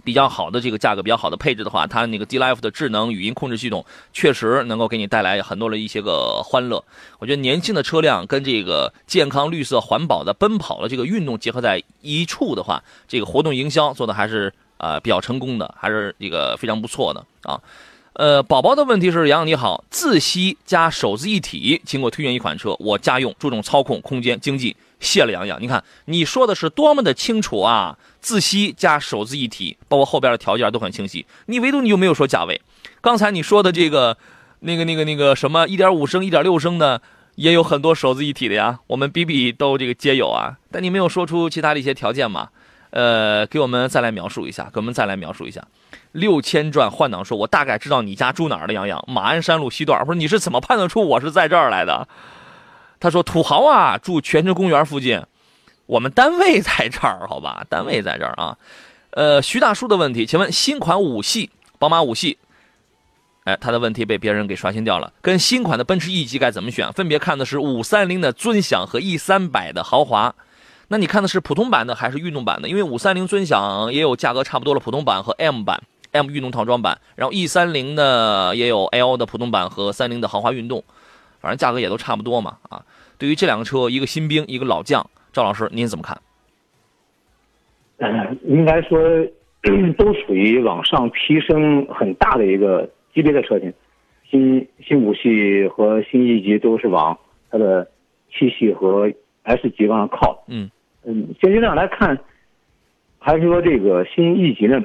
[0.04, 6.84] 比较好的这个价格、比较好的配置的话，它那个 D Life 的智能语音控制系统确实能够给你带来很多的一些个欢乐。
[7.18, 14.52] 我觉得年轻的车辆跟这个健康、绿色、环保的奔跑的这个运动结合在一处的话，这个活动营销做的还是。
[14.76, 17.58] 啊，比较成功的，还是一个非常不错的啊。
[18.14, 24.76] 呃，宝宝的问题是：杨你好，自吸加手自一体，请给我推荐一款车，我家用，注重操控、空间、经济。
[25.00, 25.60] 谢了，杨洋。
[25.60, 27.98] 你看你说的是多么的清楚啊！
[28.20, 31.26] 自吸加手自一体，包括后边的条件都很清晰。
[31.46, 32.60] 你唯独你就没有说价位。
[33.00, 34.16] 刚才你说的这个，
[34.60, 37.02] 那个、那个、那个什么，一点五升、一点六升的，
[37.34, 38.78] 也有很多手自一体的呀。
[38.86, 42.48] 我们比比都这个皆有啊，但你没有说出其他的一些条件嘛？
[42.90, 45.60] 呃，给我们再来描述一下，给我们再来描述一下。
[46.12, 50.04] 六千转换挡说：“我大概知道你家住哪儿了，杨洋，马鞍山路西段。
[50.04, 52.06] 不是，你是怎么判断出我是在这儿来的？”
[53.00, 55.22] 他说：“土豪啊，住泉城公园附近，
[55.86, 58.56] 我们单位在这儿，好吧，单位在这儿啊。”
[59.10, 62.36] 呃，徐大叔的问题，请问新款五系宝马五系，
[63.44, 65.12] 哎，他的问题被别人给刷新掉了。
[65.22, 66.92] 跟新款的奔驰 E 级该怎么选？
[66.92, 70.34] 分别看的是五三零的尊享和 E 三百的豪华。
[70.88, 72.68] 那你看的是普通版的还是运动版的？
[72.68, 80.84] 因为五三零尊享也有价格差不多的普通版和 M 版，M 运动套装版，然后 E 三零呢也有 L 的普通版和三零的豪华运动，
[81.40, 82.58] 反正价格也都差不多嘛。
[82.68, 82.84] 啊，
[83.16, 86.20] 对于这两个车，一个新兵，一个老将，赵老师您怎么看？
[87.96, 89.00] 嗯，应该说
[89.96, 93.72] 都属于往上提升很大的一个级别的车型，
[94.30, 97.18] 新新五系和新一级都是往
[97.50, 97.88] 它的
[98.30, 99.10] 七系和。
[99.44, 100.70] S 级往上靠，嗯。
[101.06, 102.18] 嗯，现阶段来看，
[103.18, 104.82] 还是说这个新一级呢，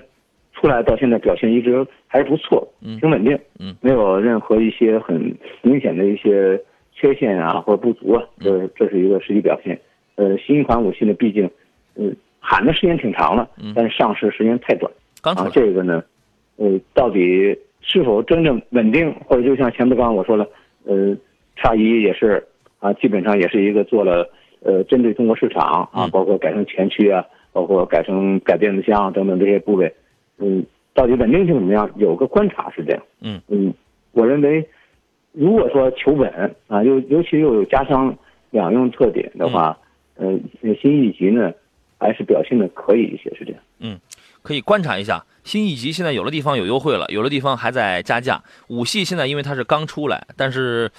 [0.54, 9.80] 出来到现在表现一直还是不错，嗯，挺稳定，嗯，没有任何一些很明显的一些缺陷啊或者不足啊，这这是一个实际表现。
[10.16, 11.50] 呃，新款武器呢，毕竟，
[11.96, 14.92] 嗯，喊的时间挺长了，但是上市时间太短，
[15.22, 16.04] 刚出这个呢，
[16.58, 20.46] 呃，到底是否真正稳定，或者就像前面刚刚我说了，
[20.84, 21.16] 呃，
[21.56, 22.46] 差一也是
[22.80, 24.30] 啊，基本上也是一个做了
[24.62, 29.94] 呃，针对中国市场啊，包括改成前驱啊，包括改成改变速箱等等这些部位，
[30.38, 31.90] 嗯，到底稳定性怎么样？
[31.96, 33.02] 有个观察是这样。
[33.22, 33.74] 嗯嗯，
[34.12, 34.68] 我认为，
[35.32, 38.16] 如果说求稳啊，尤尤其又有加强
[38.50, 39.78] 两用特点的话，
[40.16, 40.38] 呃，
[40.82, 41.54] 新一级呢，
[41.98, 43.62] 还是表现的可以一些，是这样。
[43.80, 44.00] 嗯，
[44.42, 45.24] 可以观察一下。
[45.50, 48.40] 新一级现在有的地方有优惠了，有的地方还在加价。
[48.68, 50.92] 五系现在因为它是刚出来，但是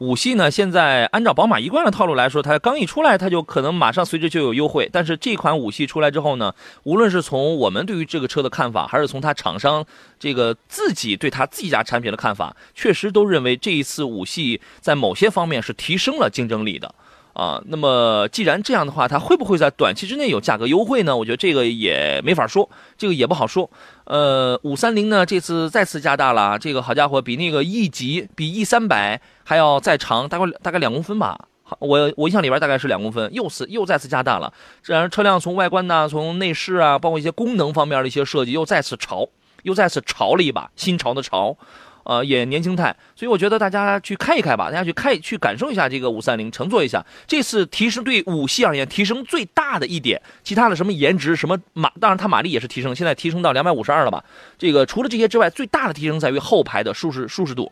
[0.00, 4.90] 五系呢，现在按照宝马一贯的套路来说，它刚一出来，它就可能马上随之就有优惠。
[4.92, 9.86] 但是这款五系出来之后呢，无论是从我们对于这个车的看法，还是从它厂商
[10.18, 16.92] 这个自己对它自己家产品的看法，确实都认为这一次五系在某些方面是提升了竞争力的。
[17.32, 21.16] 啊，那么既然这样的话，它会不会在短期之内有价格优惠呢？
[21.16, 22.68] 我觉得这个也没法说，
[22.98, 23.70] 这个也不好说。
[24.04, 31.38] 呃，五三零呢，这次再次加大了，这个好家伙，比那个 E 级比 E 三百还要再长，大概大概两公分吧。
[31.78, 34.52] 我我印象里边大概是两公分，又是又再次加大了。
[34.82, 39.26] 这然车辆从外观呢，从内饰啊，包括一些功能方面的一些设计，又再次潮，
[39.62, 41.56] 又再次潮了一把，新潮的潮。
[42.04, 47.04] 呃，也年轻态，所以我觉得大家去开一开吧，大家去开去感受一下这个五三零，乘坐一下。
[47.26, 54.24] 这次提升对五系而言提升最大的一点，其他的什么颜值什么马，当然它马力也是提升，现在提升到两百五十二了吧？
[54.58, 57.70] 这个除了这些之外，最大的提升在于后排的舒适舒适度。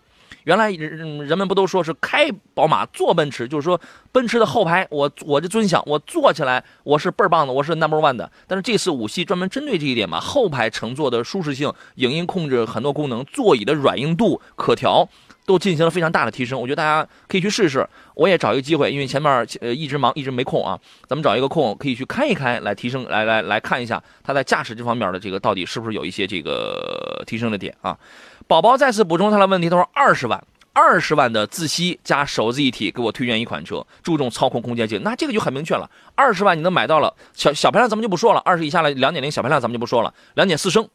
[0.50, 8.28] 原来人人们不都说是开宝马坐奔驰，就是说奔驰的后排，我我就尊享，我坐起来我是倍儿棒的，我是 number one 的。
[8.48, 15.08] 但是这次五系专门针对这一点嘛，后排乘坐的舒适性、影音控制很多功能、座椅的软硬度可调，
[15.50, 16.60] 都进行了非常大的提升。
[16.60, 17.84] 我觉得大家可以去试试，
[18.14, 27.98] 我也找一个机会，因为前面呃一直忙一直没空啊，咱们找一个空可以去开一开，来提升来来来看一下它在驾驶这方面的这个到底是不是有一些这个提升的点啊。
[28.46, 30.40] 宝宝再次补充他的问题，他说二十万，
[30.72, 35.90] 二十万的自吸加手自一体，给我推荐一款车，注重操控空间性，那这个就很明确了。
[36.14, 40.88] 二十万你能买到了小小排量，咱们就不说了，二十以下的两点零小排量咱们就不说了，两点四升，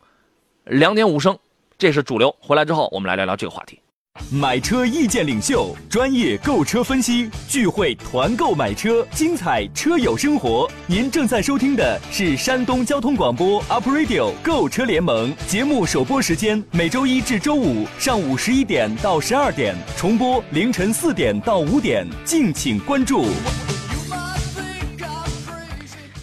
[0.63, 1.37] 两点五升，
[1.77, 2.35] 这是主流。
[2.39, 3.79] 回来之后我们来聊聊这个话题。
[4.31, 10.69] 买车意见领袖，专业购车分析，聚会团购买车，精彩车友生活。
[10.87, 23.25] 您正在收听的是山东交通广播 Up Radio 购车联盟节目，首播时间每周一至周五上午十一点到十二点，重播凌晨四点到五点，敬请关注。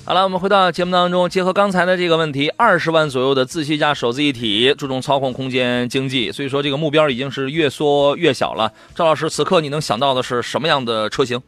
[0.05, 8.73] 好了，我们回到节目当中，结合刚才的这个问题，二十万左右的自吸加手自一体，注重操控空间经济，所以说这个目标已经是越缩越小了。
[8.97, 11.41] 赵老师，此刻你能想到的是什么样的车型？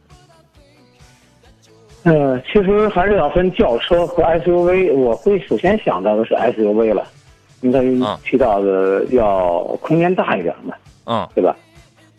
[2.03, 7.05] 呃，其实还是要分轿车和 SUV，我会首先想到的是 SUV 了，
[7.59, 10.73] 因为它提到的要空间大一点嘛，
[11.07, 11.53] 嗯，对吧？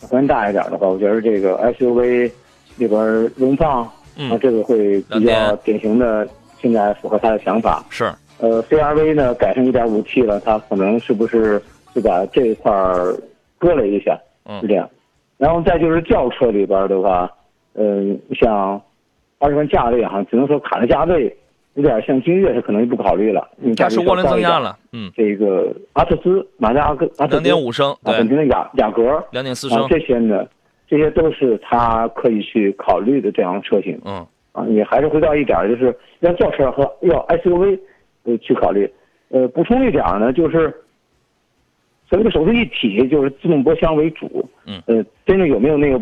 [0.00, 2.30] 空间大一点的话，我觉得这个 SUV
[2.76, 3.00] 里边
[3.36, 3.90] 荣放。
[4.16, 6.26] 嗯，这个会比较典型的，
[6.58, 7.84] 现在符合他的想法。
[7.90, 8.04] 是，
[8.38, 11.60] 呃，CRV 呢改成 1.5T 了，它可能是不是
[11.94, 13.14] 就把这一块儿
[13.58, 14.18] 割了一下？
[14.46, 14.88] 嗯，是这样。
[15.38, 17.30] 然后再就是轿车里边的话，
[17.74, 18.02] 呃，
[18.40, 18.80] 像
[19.38, 21.36] 二十万价位哈，只能说卡的价位
[21.74, 24.78] 有点像君越，它可能就不考虑了，因为它是涡轮增压了。
[24.92, 26.86] 嗯，这个阿特兹、马自达、
[27.18, 30.46] 阿特两点五升，啊，本田的雅雅阁两点四升，这些呢。
[30.88, 34.00] 这些都是他可以去考虑的这样的车型。
[34.04, 37.78] 嗯，啊，你还是回到一点，就是要轿车和要 SUV，
[38.24, 38.88] 呃，去考虑。
[39.28, 40.72] 呃，补充一点呢，就是
[42.08, 44.48] 所谓的手自一体，就是自动波箱为主。
[44.64, 44.80] 嗯。
[44.86, 46.00] 呃，真正有没有那个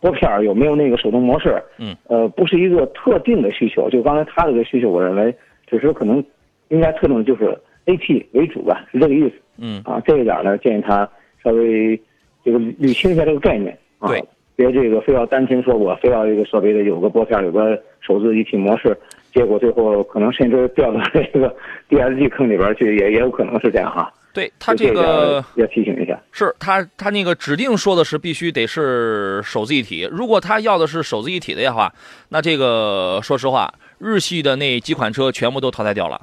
[0.00, 1.62] 拨片有没有那个手动模式？
[1.78, 1.96] 嗯。
[2.08, 3.88] 呃，不是一个特定的需求。
[3.88, 5.34] 就刚才他这个需求，我认为
[5.66, 6.22] 只是可能
[6.68, 9.34] 应该特定的就是 AT 为主吧，是这个意思。
[9.56, 9.80] 嗯。
[9.86, 11.08] 啊，这一点呢，建议他
[11.42, 11.98] 稍微
[12.44, 13.74] 这个捋清一下这个概念。
[14.08, 14.24] 对，
[14.56, 18.96] 别这个非要单听说我非要一个所谓的有个拨片有个手自一体模式，
[19.32, 21.54] 结果最后可能甚至掉到这个
[21.90, 24.12] DSG 坑里边去，也也有可能是这样哈。
[24.32, 31.92] 对他这个要提醒一下，是他他那个指定说的是必须得是手自一体，如果他要的是手自一体的话，
[32.30, 36.20] 那这个说实话，日系的那几款车全部都淘汰掉了。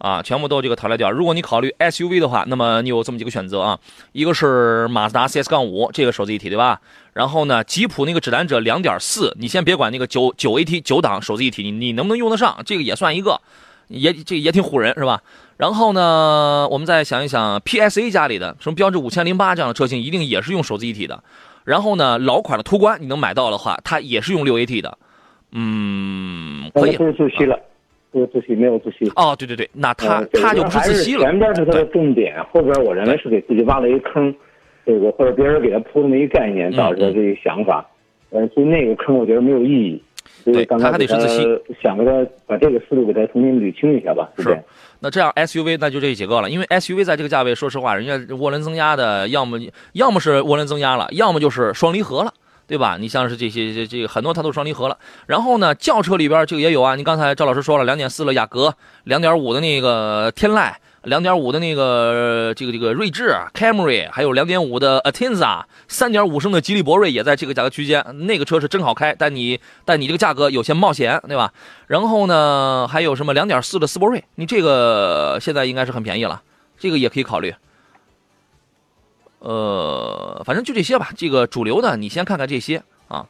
[0.00, 1.10] 啊，全部都这个淘汰掉。
[1.10, 3.78] 如果你考虑 SUV 的话，那么你有这么几个选择啊，
[4.12, 6.80] 一个是马自达 CS 杠五，这个手自一体对吧？
[7.12, 12.58] 然后呢，吉普那个指南者两点四，你先别管那个九九 AT 九档手自一体，你你能不能用得上？
[12.64, 13.40] 这个也算一个，
[13.88, 15.22] 也这也挺唬人是吧？
[15.58, 21.22] 然后呢，我们再想一想，PSA 家里的什么标致五千零八这样的车型，一定也是用手自一体的。
[21.64, 24.96] 然后呢，老款的途观你能买到的话，它也是用六 AT 的。
[25.52, 26.96] 嗯，可以。
[26.96, 27.58] 不是自吸了。
[28.12, 29.10] 没有自吸没有自吸。
[29.16, 31.22] 哦，对对对，那他呃对它就不是自吸了。
[31.22, 34.34] 前边是他的重点，后边我认为是给自己挖了一个坑，
[34.84, 37.88] 这个或者别人给他铺那么一概念，导致他这个想法。
[38.30, 40.02] 呃，所以那个坑我觉得没有意义。
[40.42, 41.42] 对以刚才它还得是自吸
[41.82, 44.58] 想给他把这个思路给他重新捋清一下吧，是？
[44.98, 49.58] 那这样 SUV 那就这几个了，因为 SUV 在这个价位，说实话，人家涡轮增压的，要么
[49.92, 52.32] 要么是涡轮增压了，要么就是双离合了。
[52.70, 52.96] 对吧？
[53.00, 54.96] 你像是这些这这个很多它都是双离合了，
[55.26, 56.94] 然后呢，轿车里边这个也有啊。
[56.94, 68.04] 你刚才赵老师说了，两点四的雅阁，两点五的那个天籁，两点五的那个这个这个锐志、Camry，还有两点五的 Atenza，三点五升的吉利博瑞也在这个价格区间。
[68.20, 71.52] 那个车是真好开，但你但你这个价格有些冒险，对吧？
[71.88, 76.40] 然后呢，还有什么两点四的斯铂瑞，你这个现在应该是很便宜了，
[76.78, 77.52] 这个也可以考虑。
[79.40, 81.10] 呃，反正就这些吧。
[81.16, 83.26] 这个主流的，你先看看这些啊。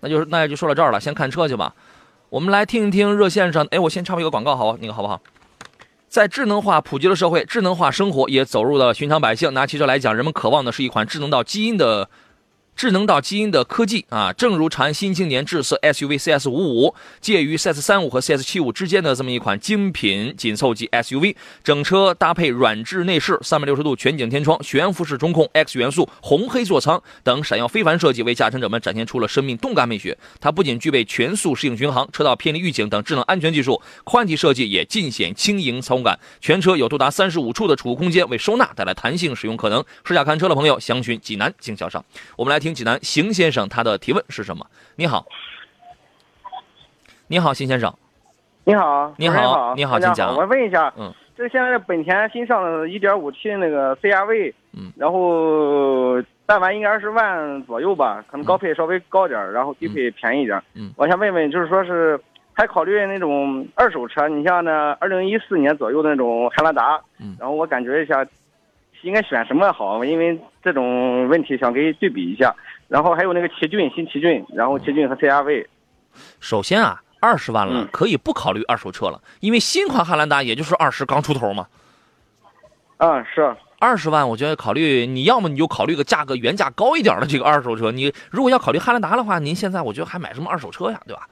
[0.00, 1.74] 那就是那就说到这儿了，先看车去吧。
[2.30, 5.20] 我们来听一听热线上，哎，我先插播一个广告，好，那个好不好？
[6.08, 9.52] 在智能化普及的社会，智能化生活也走入了寻常百姓。
[9.52, 12.08] 拿汽车来讲，人们渴望的是一款智能到基因的。
[12.76, 30.18] 智能到基因的科技啊，正如长安新青年智色 SUV CS 五五，介于 CS 三五和 CS 七五之间的这么一款精品紧凑级 SUV，整车搭配软质内饰，三百六十度全景天窗，悬浮式中控，X 元素红黑座舱等闪耀非凡设计，为驾乘者们展现出了生命动感美学。
[30.40, 36.18] 它不仅具备全速适应巡航、车道偏离预警等智能安全技术，宽体设计也尽显轻盈操控感。
[36.40, 39.84] 全车有多达三十五处的储物空间，为收纳带来弹性使用可能。
[40.04, 42.04] 试驾看车的朋友，详询济南经销商。
[42.36, 42.63] 我们来。
[42.64, 44.64] 听济南邢先生他的提问是什么？
[44.96, 45.26] 你好，
[47.26, 47.94] 你好，邢先生，
[48.64, 50.34] 你好，你好，你好，请讲。
[50.34, 56.14] 我问一下，嗯，这现在本田新上的 1.5T 的那个 CRV，嗯，然后
[56.46, 62.18] 办完应该二十万左右吧，可能高配稍微高点然后低配便宜点嗯，我想问问，就是说是
[62.54, 64.26] 还考虑那种二手车？
[64.26, 68.26] 你像那二零一四年左右的那种汉兰达，嗯，然后我感觉一下。
[69.04, 70.04] 应该选什么好？
[70.04, 72.54] 因为这种问题想给对比一下。
[72.88, 75.66] 然后还有那个奇骏，新奇骏，然后奇骏和 CRV。
[76.40, 81.66] 首先啊，二十万了，嗯、可以不考虑二手车了，因为新款汉兰达也就是二十刚出头嘛。
[82.98, 87.90] 啊，是二十万，我觉得考虑你要么你就考虑个价格原价高一点的这个二手车。
[87.90, 91.28] 你如果要考虑汉兰达的话，您现在我觉得还买什么二手车呀，对吧？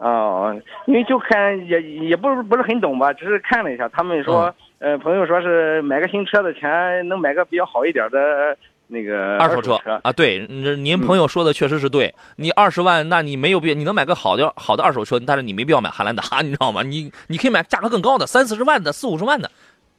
[0.00, 3.86] 哦，因为就看也也不是不是很懂吧，只是看了一下。
[3.90, 4.46] 他们说，
[4.78, 10.10] 嗯、呃，朋友说是买个新车的钱能买个比较好一点的那个二手车啊。
[10.10, 12.14] 对，您朋友说的确实是对。
[12.36, 16.82] 你二十万，那你没有必要，你能买个好的好的二手车，但是你没必要买汉兰达， 你知道吗？
[16.82, 19.50] 你你可以买价格更高的，三四十万的，四五十万的，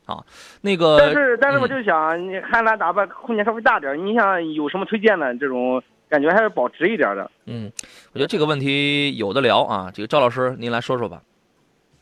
[0.07, 0.17] 啊，
[0.61, 0.97] 那个。
[0.97, 5.79] 但是但是我就想，你汉兰达吧，空间稍微大点，你想有什么推荐的这种？
[6.11, 7.31] 感觉还是保值一点的。
[7.45, 7.71] 嗯，
[8.13, 9.89] 我觉得这个问题有的聊啊。
[9.93, 11.23] 这个赵老师，您来说说吧。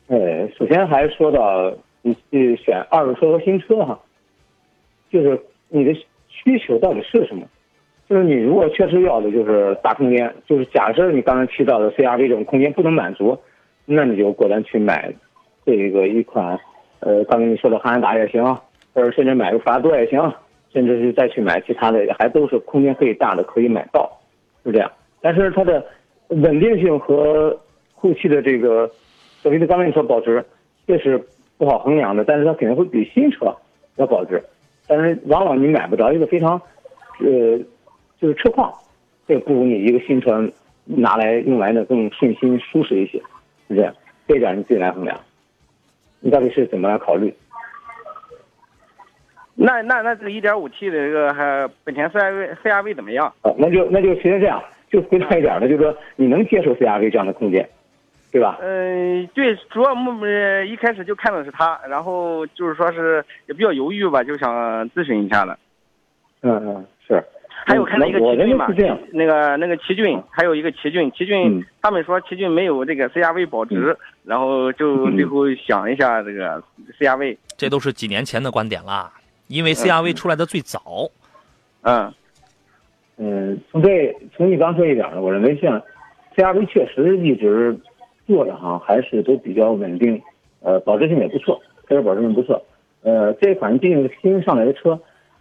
[0.07, 3.97] 呃，首先还是说到你去选二手车和新车哈，
[5.11, 5.93] 就是你的
[6.27, 7.45] 需求到底是什么？
[8.09, 13.37] 就是你如果确实要的就是大空间，就是假设你刚才提到的 CRV 这种空间不能满足，
[13.85, 15.13] 那你就果断去买
[15.63, 16.59] 这个一款，
[17.01, 18.43] 呃，刚才你说的汉兰达也行，
[18.95, 20.19] 或者甚至买个法拉多也行。
[20.71, 24.09] 甚至是再去买其他的，还都是空间可以大的，可以买到，
[24.63, 24.91] 是这样。
[25.21, 25.85] 但是它的
[26.27, 27.59] 稳定性和
[27.93, 28.89] 后期的这个，
[29.41, 30.45] 所谓的刚才你说保值，
[30.87, 31.21] 这是
[31.57, 32.23] 不好衡量的。
[32.23, 33.55] 但是它肯定会比新车
[33.95, 34.41] 要保值，
[34.87, 36.61] 但是往往你买不着一个非常，
[37.19, 37.57] 呃，
[38.19, 38.73] 就是车况，
[39.27, 40.49] 这不如你一个新车
[40.85, 43.19] 拿来用来的更顺心舒适一些，
[43.67, 43.93] 是这样。
[44.27, 45.19] 这点你自己来衡量，
[46.19, 47.33] 你到底是怎么来考虑？
[49.61, 53.27] 那那那这个一点五 T 的这个还本田 CRV CRV 怎么样？
[53.41, 57.67] 啊，那就那就其实这样，就回答一点呢，就是说你能接受 CRV 这样的空间，
[58.31, 58.57] 对吧？
[58.61, 65.59] 嗯、呃，对，主要目呃一开始就看的是它，然后就是说是也比较犹豫吧，就想咨询一下了。
[66.41, 67.21] 嗯嗯，是。
[67.65, 76.63] 还有看到一个奇骏嘛，这样那个那个奇骏，还有一个奇骏，奇骏、嗯、他们说奇骏没有这个 CRV 保值，嗯、然后就最后想一下这个
[76.97, 77.37] CRV。
[77.57, 79.11] 这都是几年前的观点啦。
[79.49, 81.09] 因为 CRV 出来的最早，
[81.81, 82.13] 嗯，
[83.17, 85.81] 嗯，从这从你刚说一点呢，我认为像
[86.35, 87.75] CRV 确实一直
[88.27, 90.21] 做的哈，还是都比较稳定，
[90.61, 92.63] 呃，保值性也不错，开车保值性不错。
[93.01, 94.99] 呃，这款毕竟是新上来的车，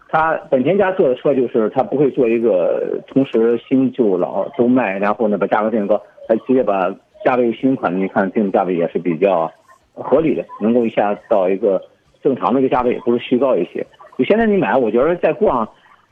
[0.08, 6.90] 它本田家做的车就是它不会做一个同时新旧老都卖，然后呢把价格定高，它直接把
[7.26, 9.52] 价位新款你看定价位也是比较
[9.92, 11.82] 合理的，能够一下到一个
[12.28, 13.86] 正常的一个价位，也不是虚高一些。
[14.18, 15.66] 就现在你买，我觉得再过上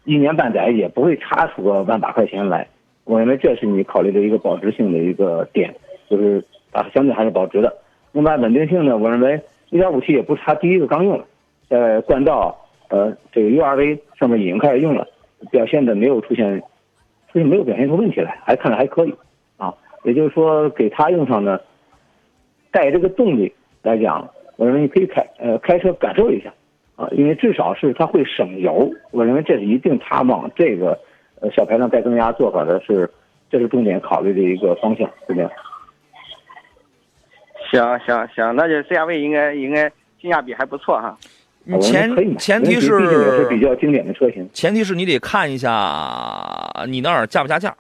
[0.05, 2.67] 一年半载也不会差出个万把块钱来。
[3.05, 5.75] 我认为这是你考虑的一个保值性的一个点，
[6.09, 6.43] 就是
[6.73, 7.71] 啊，相对还是保值的。
[8.13, 9.39] 另外稳定性呢，我认为
[9.69, 11.25] 一点五 T 也不是它第一个刚用了，
[11.69, 12.57] 在冠道
[12.89, 15.07] 呃这个 URV 上面已经开始用了，
[15.51, 16.59] 表现的没有出现，
[17.31, 19.15] 出现没有表现出问题来，还看着还可以
[19.59, 19.75] 啊。
[20.05, 21.61] 也就是说给它用上呢，
[22.71, 23.53] 带这个动力
[23.83, 26.53] 来讲，我认为你可以开呃开车感受一下
[26.97, 30.99] 啊，因为至少是它会省油，我认为这是一定它往这个
[31.41, 33.11] 呃小排量带增压做法的是，
[33.51, 35.49] 这是重点考虑的一个方向，对不对？
[37.71, 39.91] 行行行，那就 CRV 应该应该
[40.21, 41.17] 性价比还不错哈。
[41.81, 42.87] 前前提是
[43.39, 45.71] 是比较经典的车型，前提是你得看一下
[46.87, 47.77] 你那儿加不加价。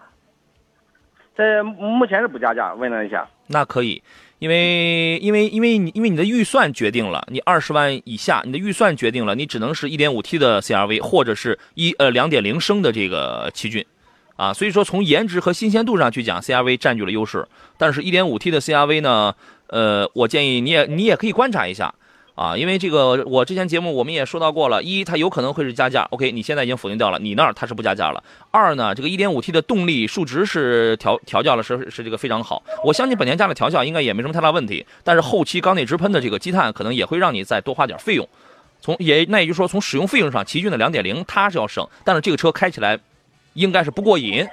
[1.37, 3.29] 在目前是不加价，问了一下。
[3.47, 4.03] 那可以，
[4.39, 13.84] 因为因为因为你因为你的预算决定了，你二十万以下，你的预算决定了，你只能是一点五 T 的 CRV 或者是一呃两点零升的这个奇骏，
[14.37, 17.47] 啊，所以说从颜值和新鲜度上去讲，CRV 占据了优势，
[17.78, 19.34] 但是一点五 T 的 CRV 呢？
[19.68, 21.93] 呃，我建议你也你也可以观察一下，
[22.37, 28.22] 啊，因为这个我之前节目我们也说到过了，一它有可能会是加价，OK，你现在已经否定掉了，你那儿它是不加价了。
[28.51, 34.87] 二呢，这个 1.5T 的动力数值是调调教了，是是这个非常好，我相信本田家的调教应该也没什么太大问题。
[35.03, 38.28] 但是后期缸内直喷的这个积碳可能也会让你再多花点费用，
[38.82, 43.01] 从也那也就是说从使用费用上，奇骏的2.0它是要省，但是这个车开起来
[43.55, 44.47] 应该是不过瘾，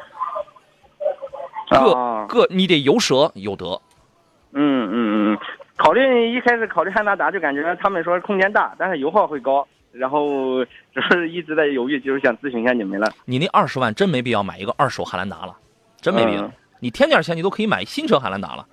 [1.70, 3.82] 各各你得有舍有得。
[4.54, 5.38] 嗯嗯嗯，
[5.76, 10.64] 考虑一开始考虑汉兰达，就感觉他们说空间大，但是油耗会高，然后
[10.94, 13.12] 就是一直在犹豫，就是想咨询一下你们了。
[13.26, 15.58] 你那二十万真没必要买一个二手汉兰达了，
[16.00, 16.50] 真没必要。
[16.80, 18.66] 你添点钱，你都可以买新车汉兰达了。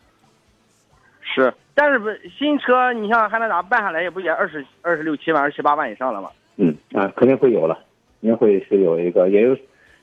[1.23, 6.29] 是，但是不新车，你像汉兰达办下来也不也二十二十六七万、二十七八万以上了吗？
[6.57, 7.75] 嗯啊，肯定会有了，
[8.21, 9.57] 肯定会是有一个，也有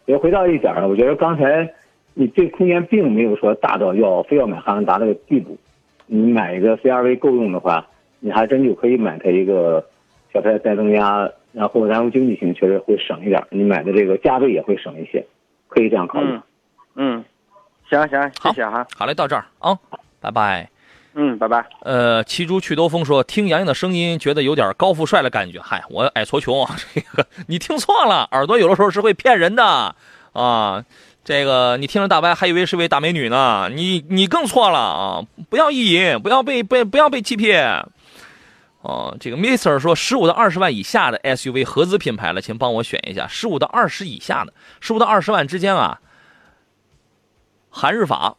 [0.06, 0.88] 也回到一点了。
[0.88, 1.72] 我觉得刚才
[2.16, 5.56] 你这空间并没有说大到要非要买汉兰达那个地步。
[6.08, 7.86] 你买一个 CRV 够用的话，
[8.20, 9.86] 你还真就可以买它一个
[10.34, 15.26] 小排带增压，然后燃油经济性确实会省一点，你买的这个价位也会省一些，
[15.68, 16.40] 可以这样考虑。
[16.96, 17.24] 嗯，
[17.90, 18.88] 行行，谢谢哈。
[18.96, 19.78] 好嘞，到这儿啊，
[20.20, 20.68] 拜拜。
[21.14, 21.66] 嗯，拜拜。
[21.82, 25.60] 呃，骑猪去兜风说听杨洋的声音觉得有点高富帅的感觉。
[25.60, 29.96] 嗨，我矮矬穷，这个你听错了，耳朵有的时候是会骗人的
[30.34, 30.86] 啊。
[31.28, 35.22] 这个你听着大白还以为是位大美女呢，你你更错了啊！
[35.50, 37.86] 不要意淫，不要被被不要被欺骗。
[38.80, 43.28] 哦，这个 Mister 说十五到二十万以下的 SUV 合资品牌了，请帮我选一下。
[43.28, 46.00] 十五到二十以下的，十五到二十万之间啊，
[47.70, 48.38] 韩日法、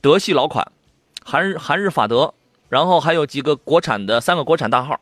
[0.00, 0.66] 德系老款，
[1.24, 2.34] 韩日韩日法德，
[2.70, 4.98] 然后还有几个国产的三个国产大号，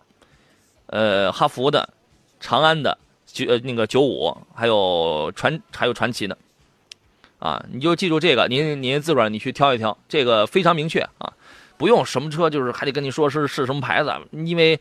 [0.89, 1.89] 呃，哈弗的、
[2.39, 6.37] 长安的、九呃那个九五，还有传还有传奇的。
[7.41, 11.33] 啊，你就记住这个，您您自个儿你去挑一挑，这个非常明确啊，
[11.77, 14.79] 不用什么车，就是还得跟你说是是什么牌子，因为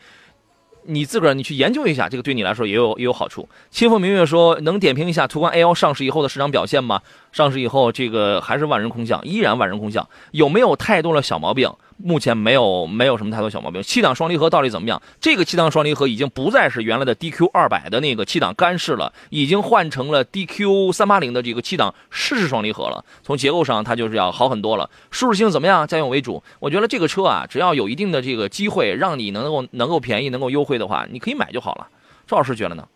[0.84, 3.48] 你自个儿你去研究一下，这个对你来说也有也有好处。
[3.72, 7.02] 清风明月说，能点评一下途观 L 上市以后的市场表现吗？
[7.32, 11.72] 上市以后，这个还是万人空巷，依然万人空巷，有没有太多的小毛病？
[12.02, 13.84] 目前没有没有什么太多小毛病。
[13.84, 15.02] 七档双离合到底怎么样？
[15.20, 23.04] 这个七档双离合已经不再是原来的 DQ 二百的那个七档干式了，已经换成了 DQ 三八零的这个七档湿式双离合了。
[23.22, 24.90] 从结构上，它就是要好很多了。
[25.12, 25.86] 舒适性怎么样？
[25.86, 26.42] 家用为主。
[26.60, 31.88] 我觉得这个车啊，只要有一定的这个机会，让你能够能够便宜、能够优惠的话，你可以买就好了。
[32.26, 32.88] 赵老师觉得呢？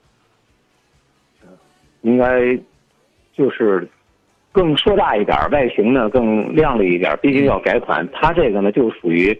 [2.03, 2.57] 应该
[3.35, 3.89] 就是。
[4.53, 8.07] 更硕大一点，外形呢更亮丽一点，毕竟要改款。
[8.13, 9.37] 它这个呢就属于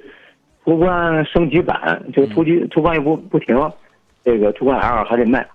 [0.66, 3.55] 途观升级版，就途观途观又不不停，
[4.26, 5.47] 这个途观 L 还得卖，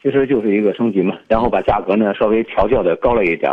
[0.00, 1.16] 其实就是一个升级嘛。
[1.26, 3.50] 然后把价格呢稍微调教的高了一点。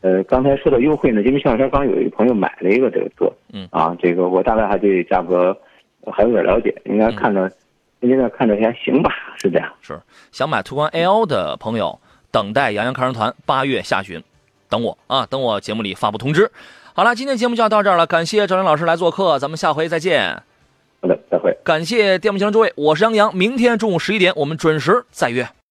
[0.00, 5.56] 呃，刚才说的优惠呢，因为前两天刚有一个朋友买了一个这个车，嗯啊，这个我大概还对价格
[6.12, 7.50] 还有点了解，应该看着
[8.00, 9.68] 现在看着还行吧，是这样。
[9.80, 9.98] 是
[10.30, 11.98] 想买途观 L 的朋友，
[12.30, 14.22] 等待杨洋看车团八月下旬。
[14.68, 16.50] 等我啊，等我节目里发布通知。
[16.94, 20.42] 好了，今天节目就要到这儿了，感谢赵林老师来做客，咱们下回再见。
[21.00, 21.56] 好的，再会。
[21.64, 25.48] 感谢电幕前的诸位，我是杨洋，明天中午十一点我们准时再约。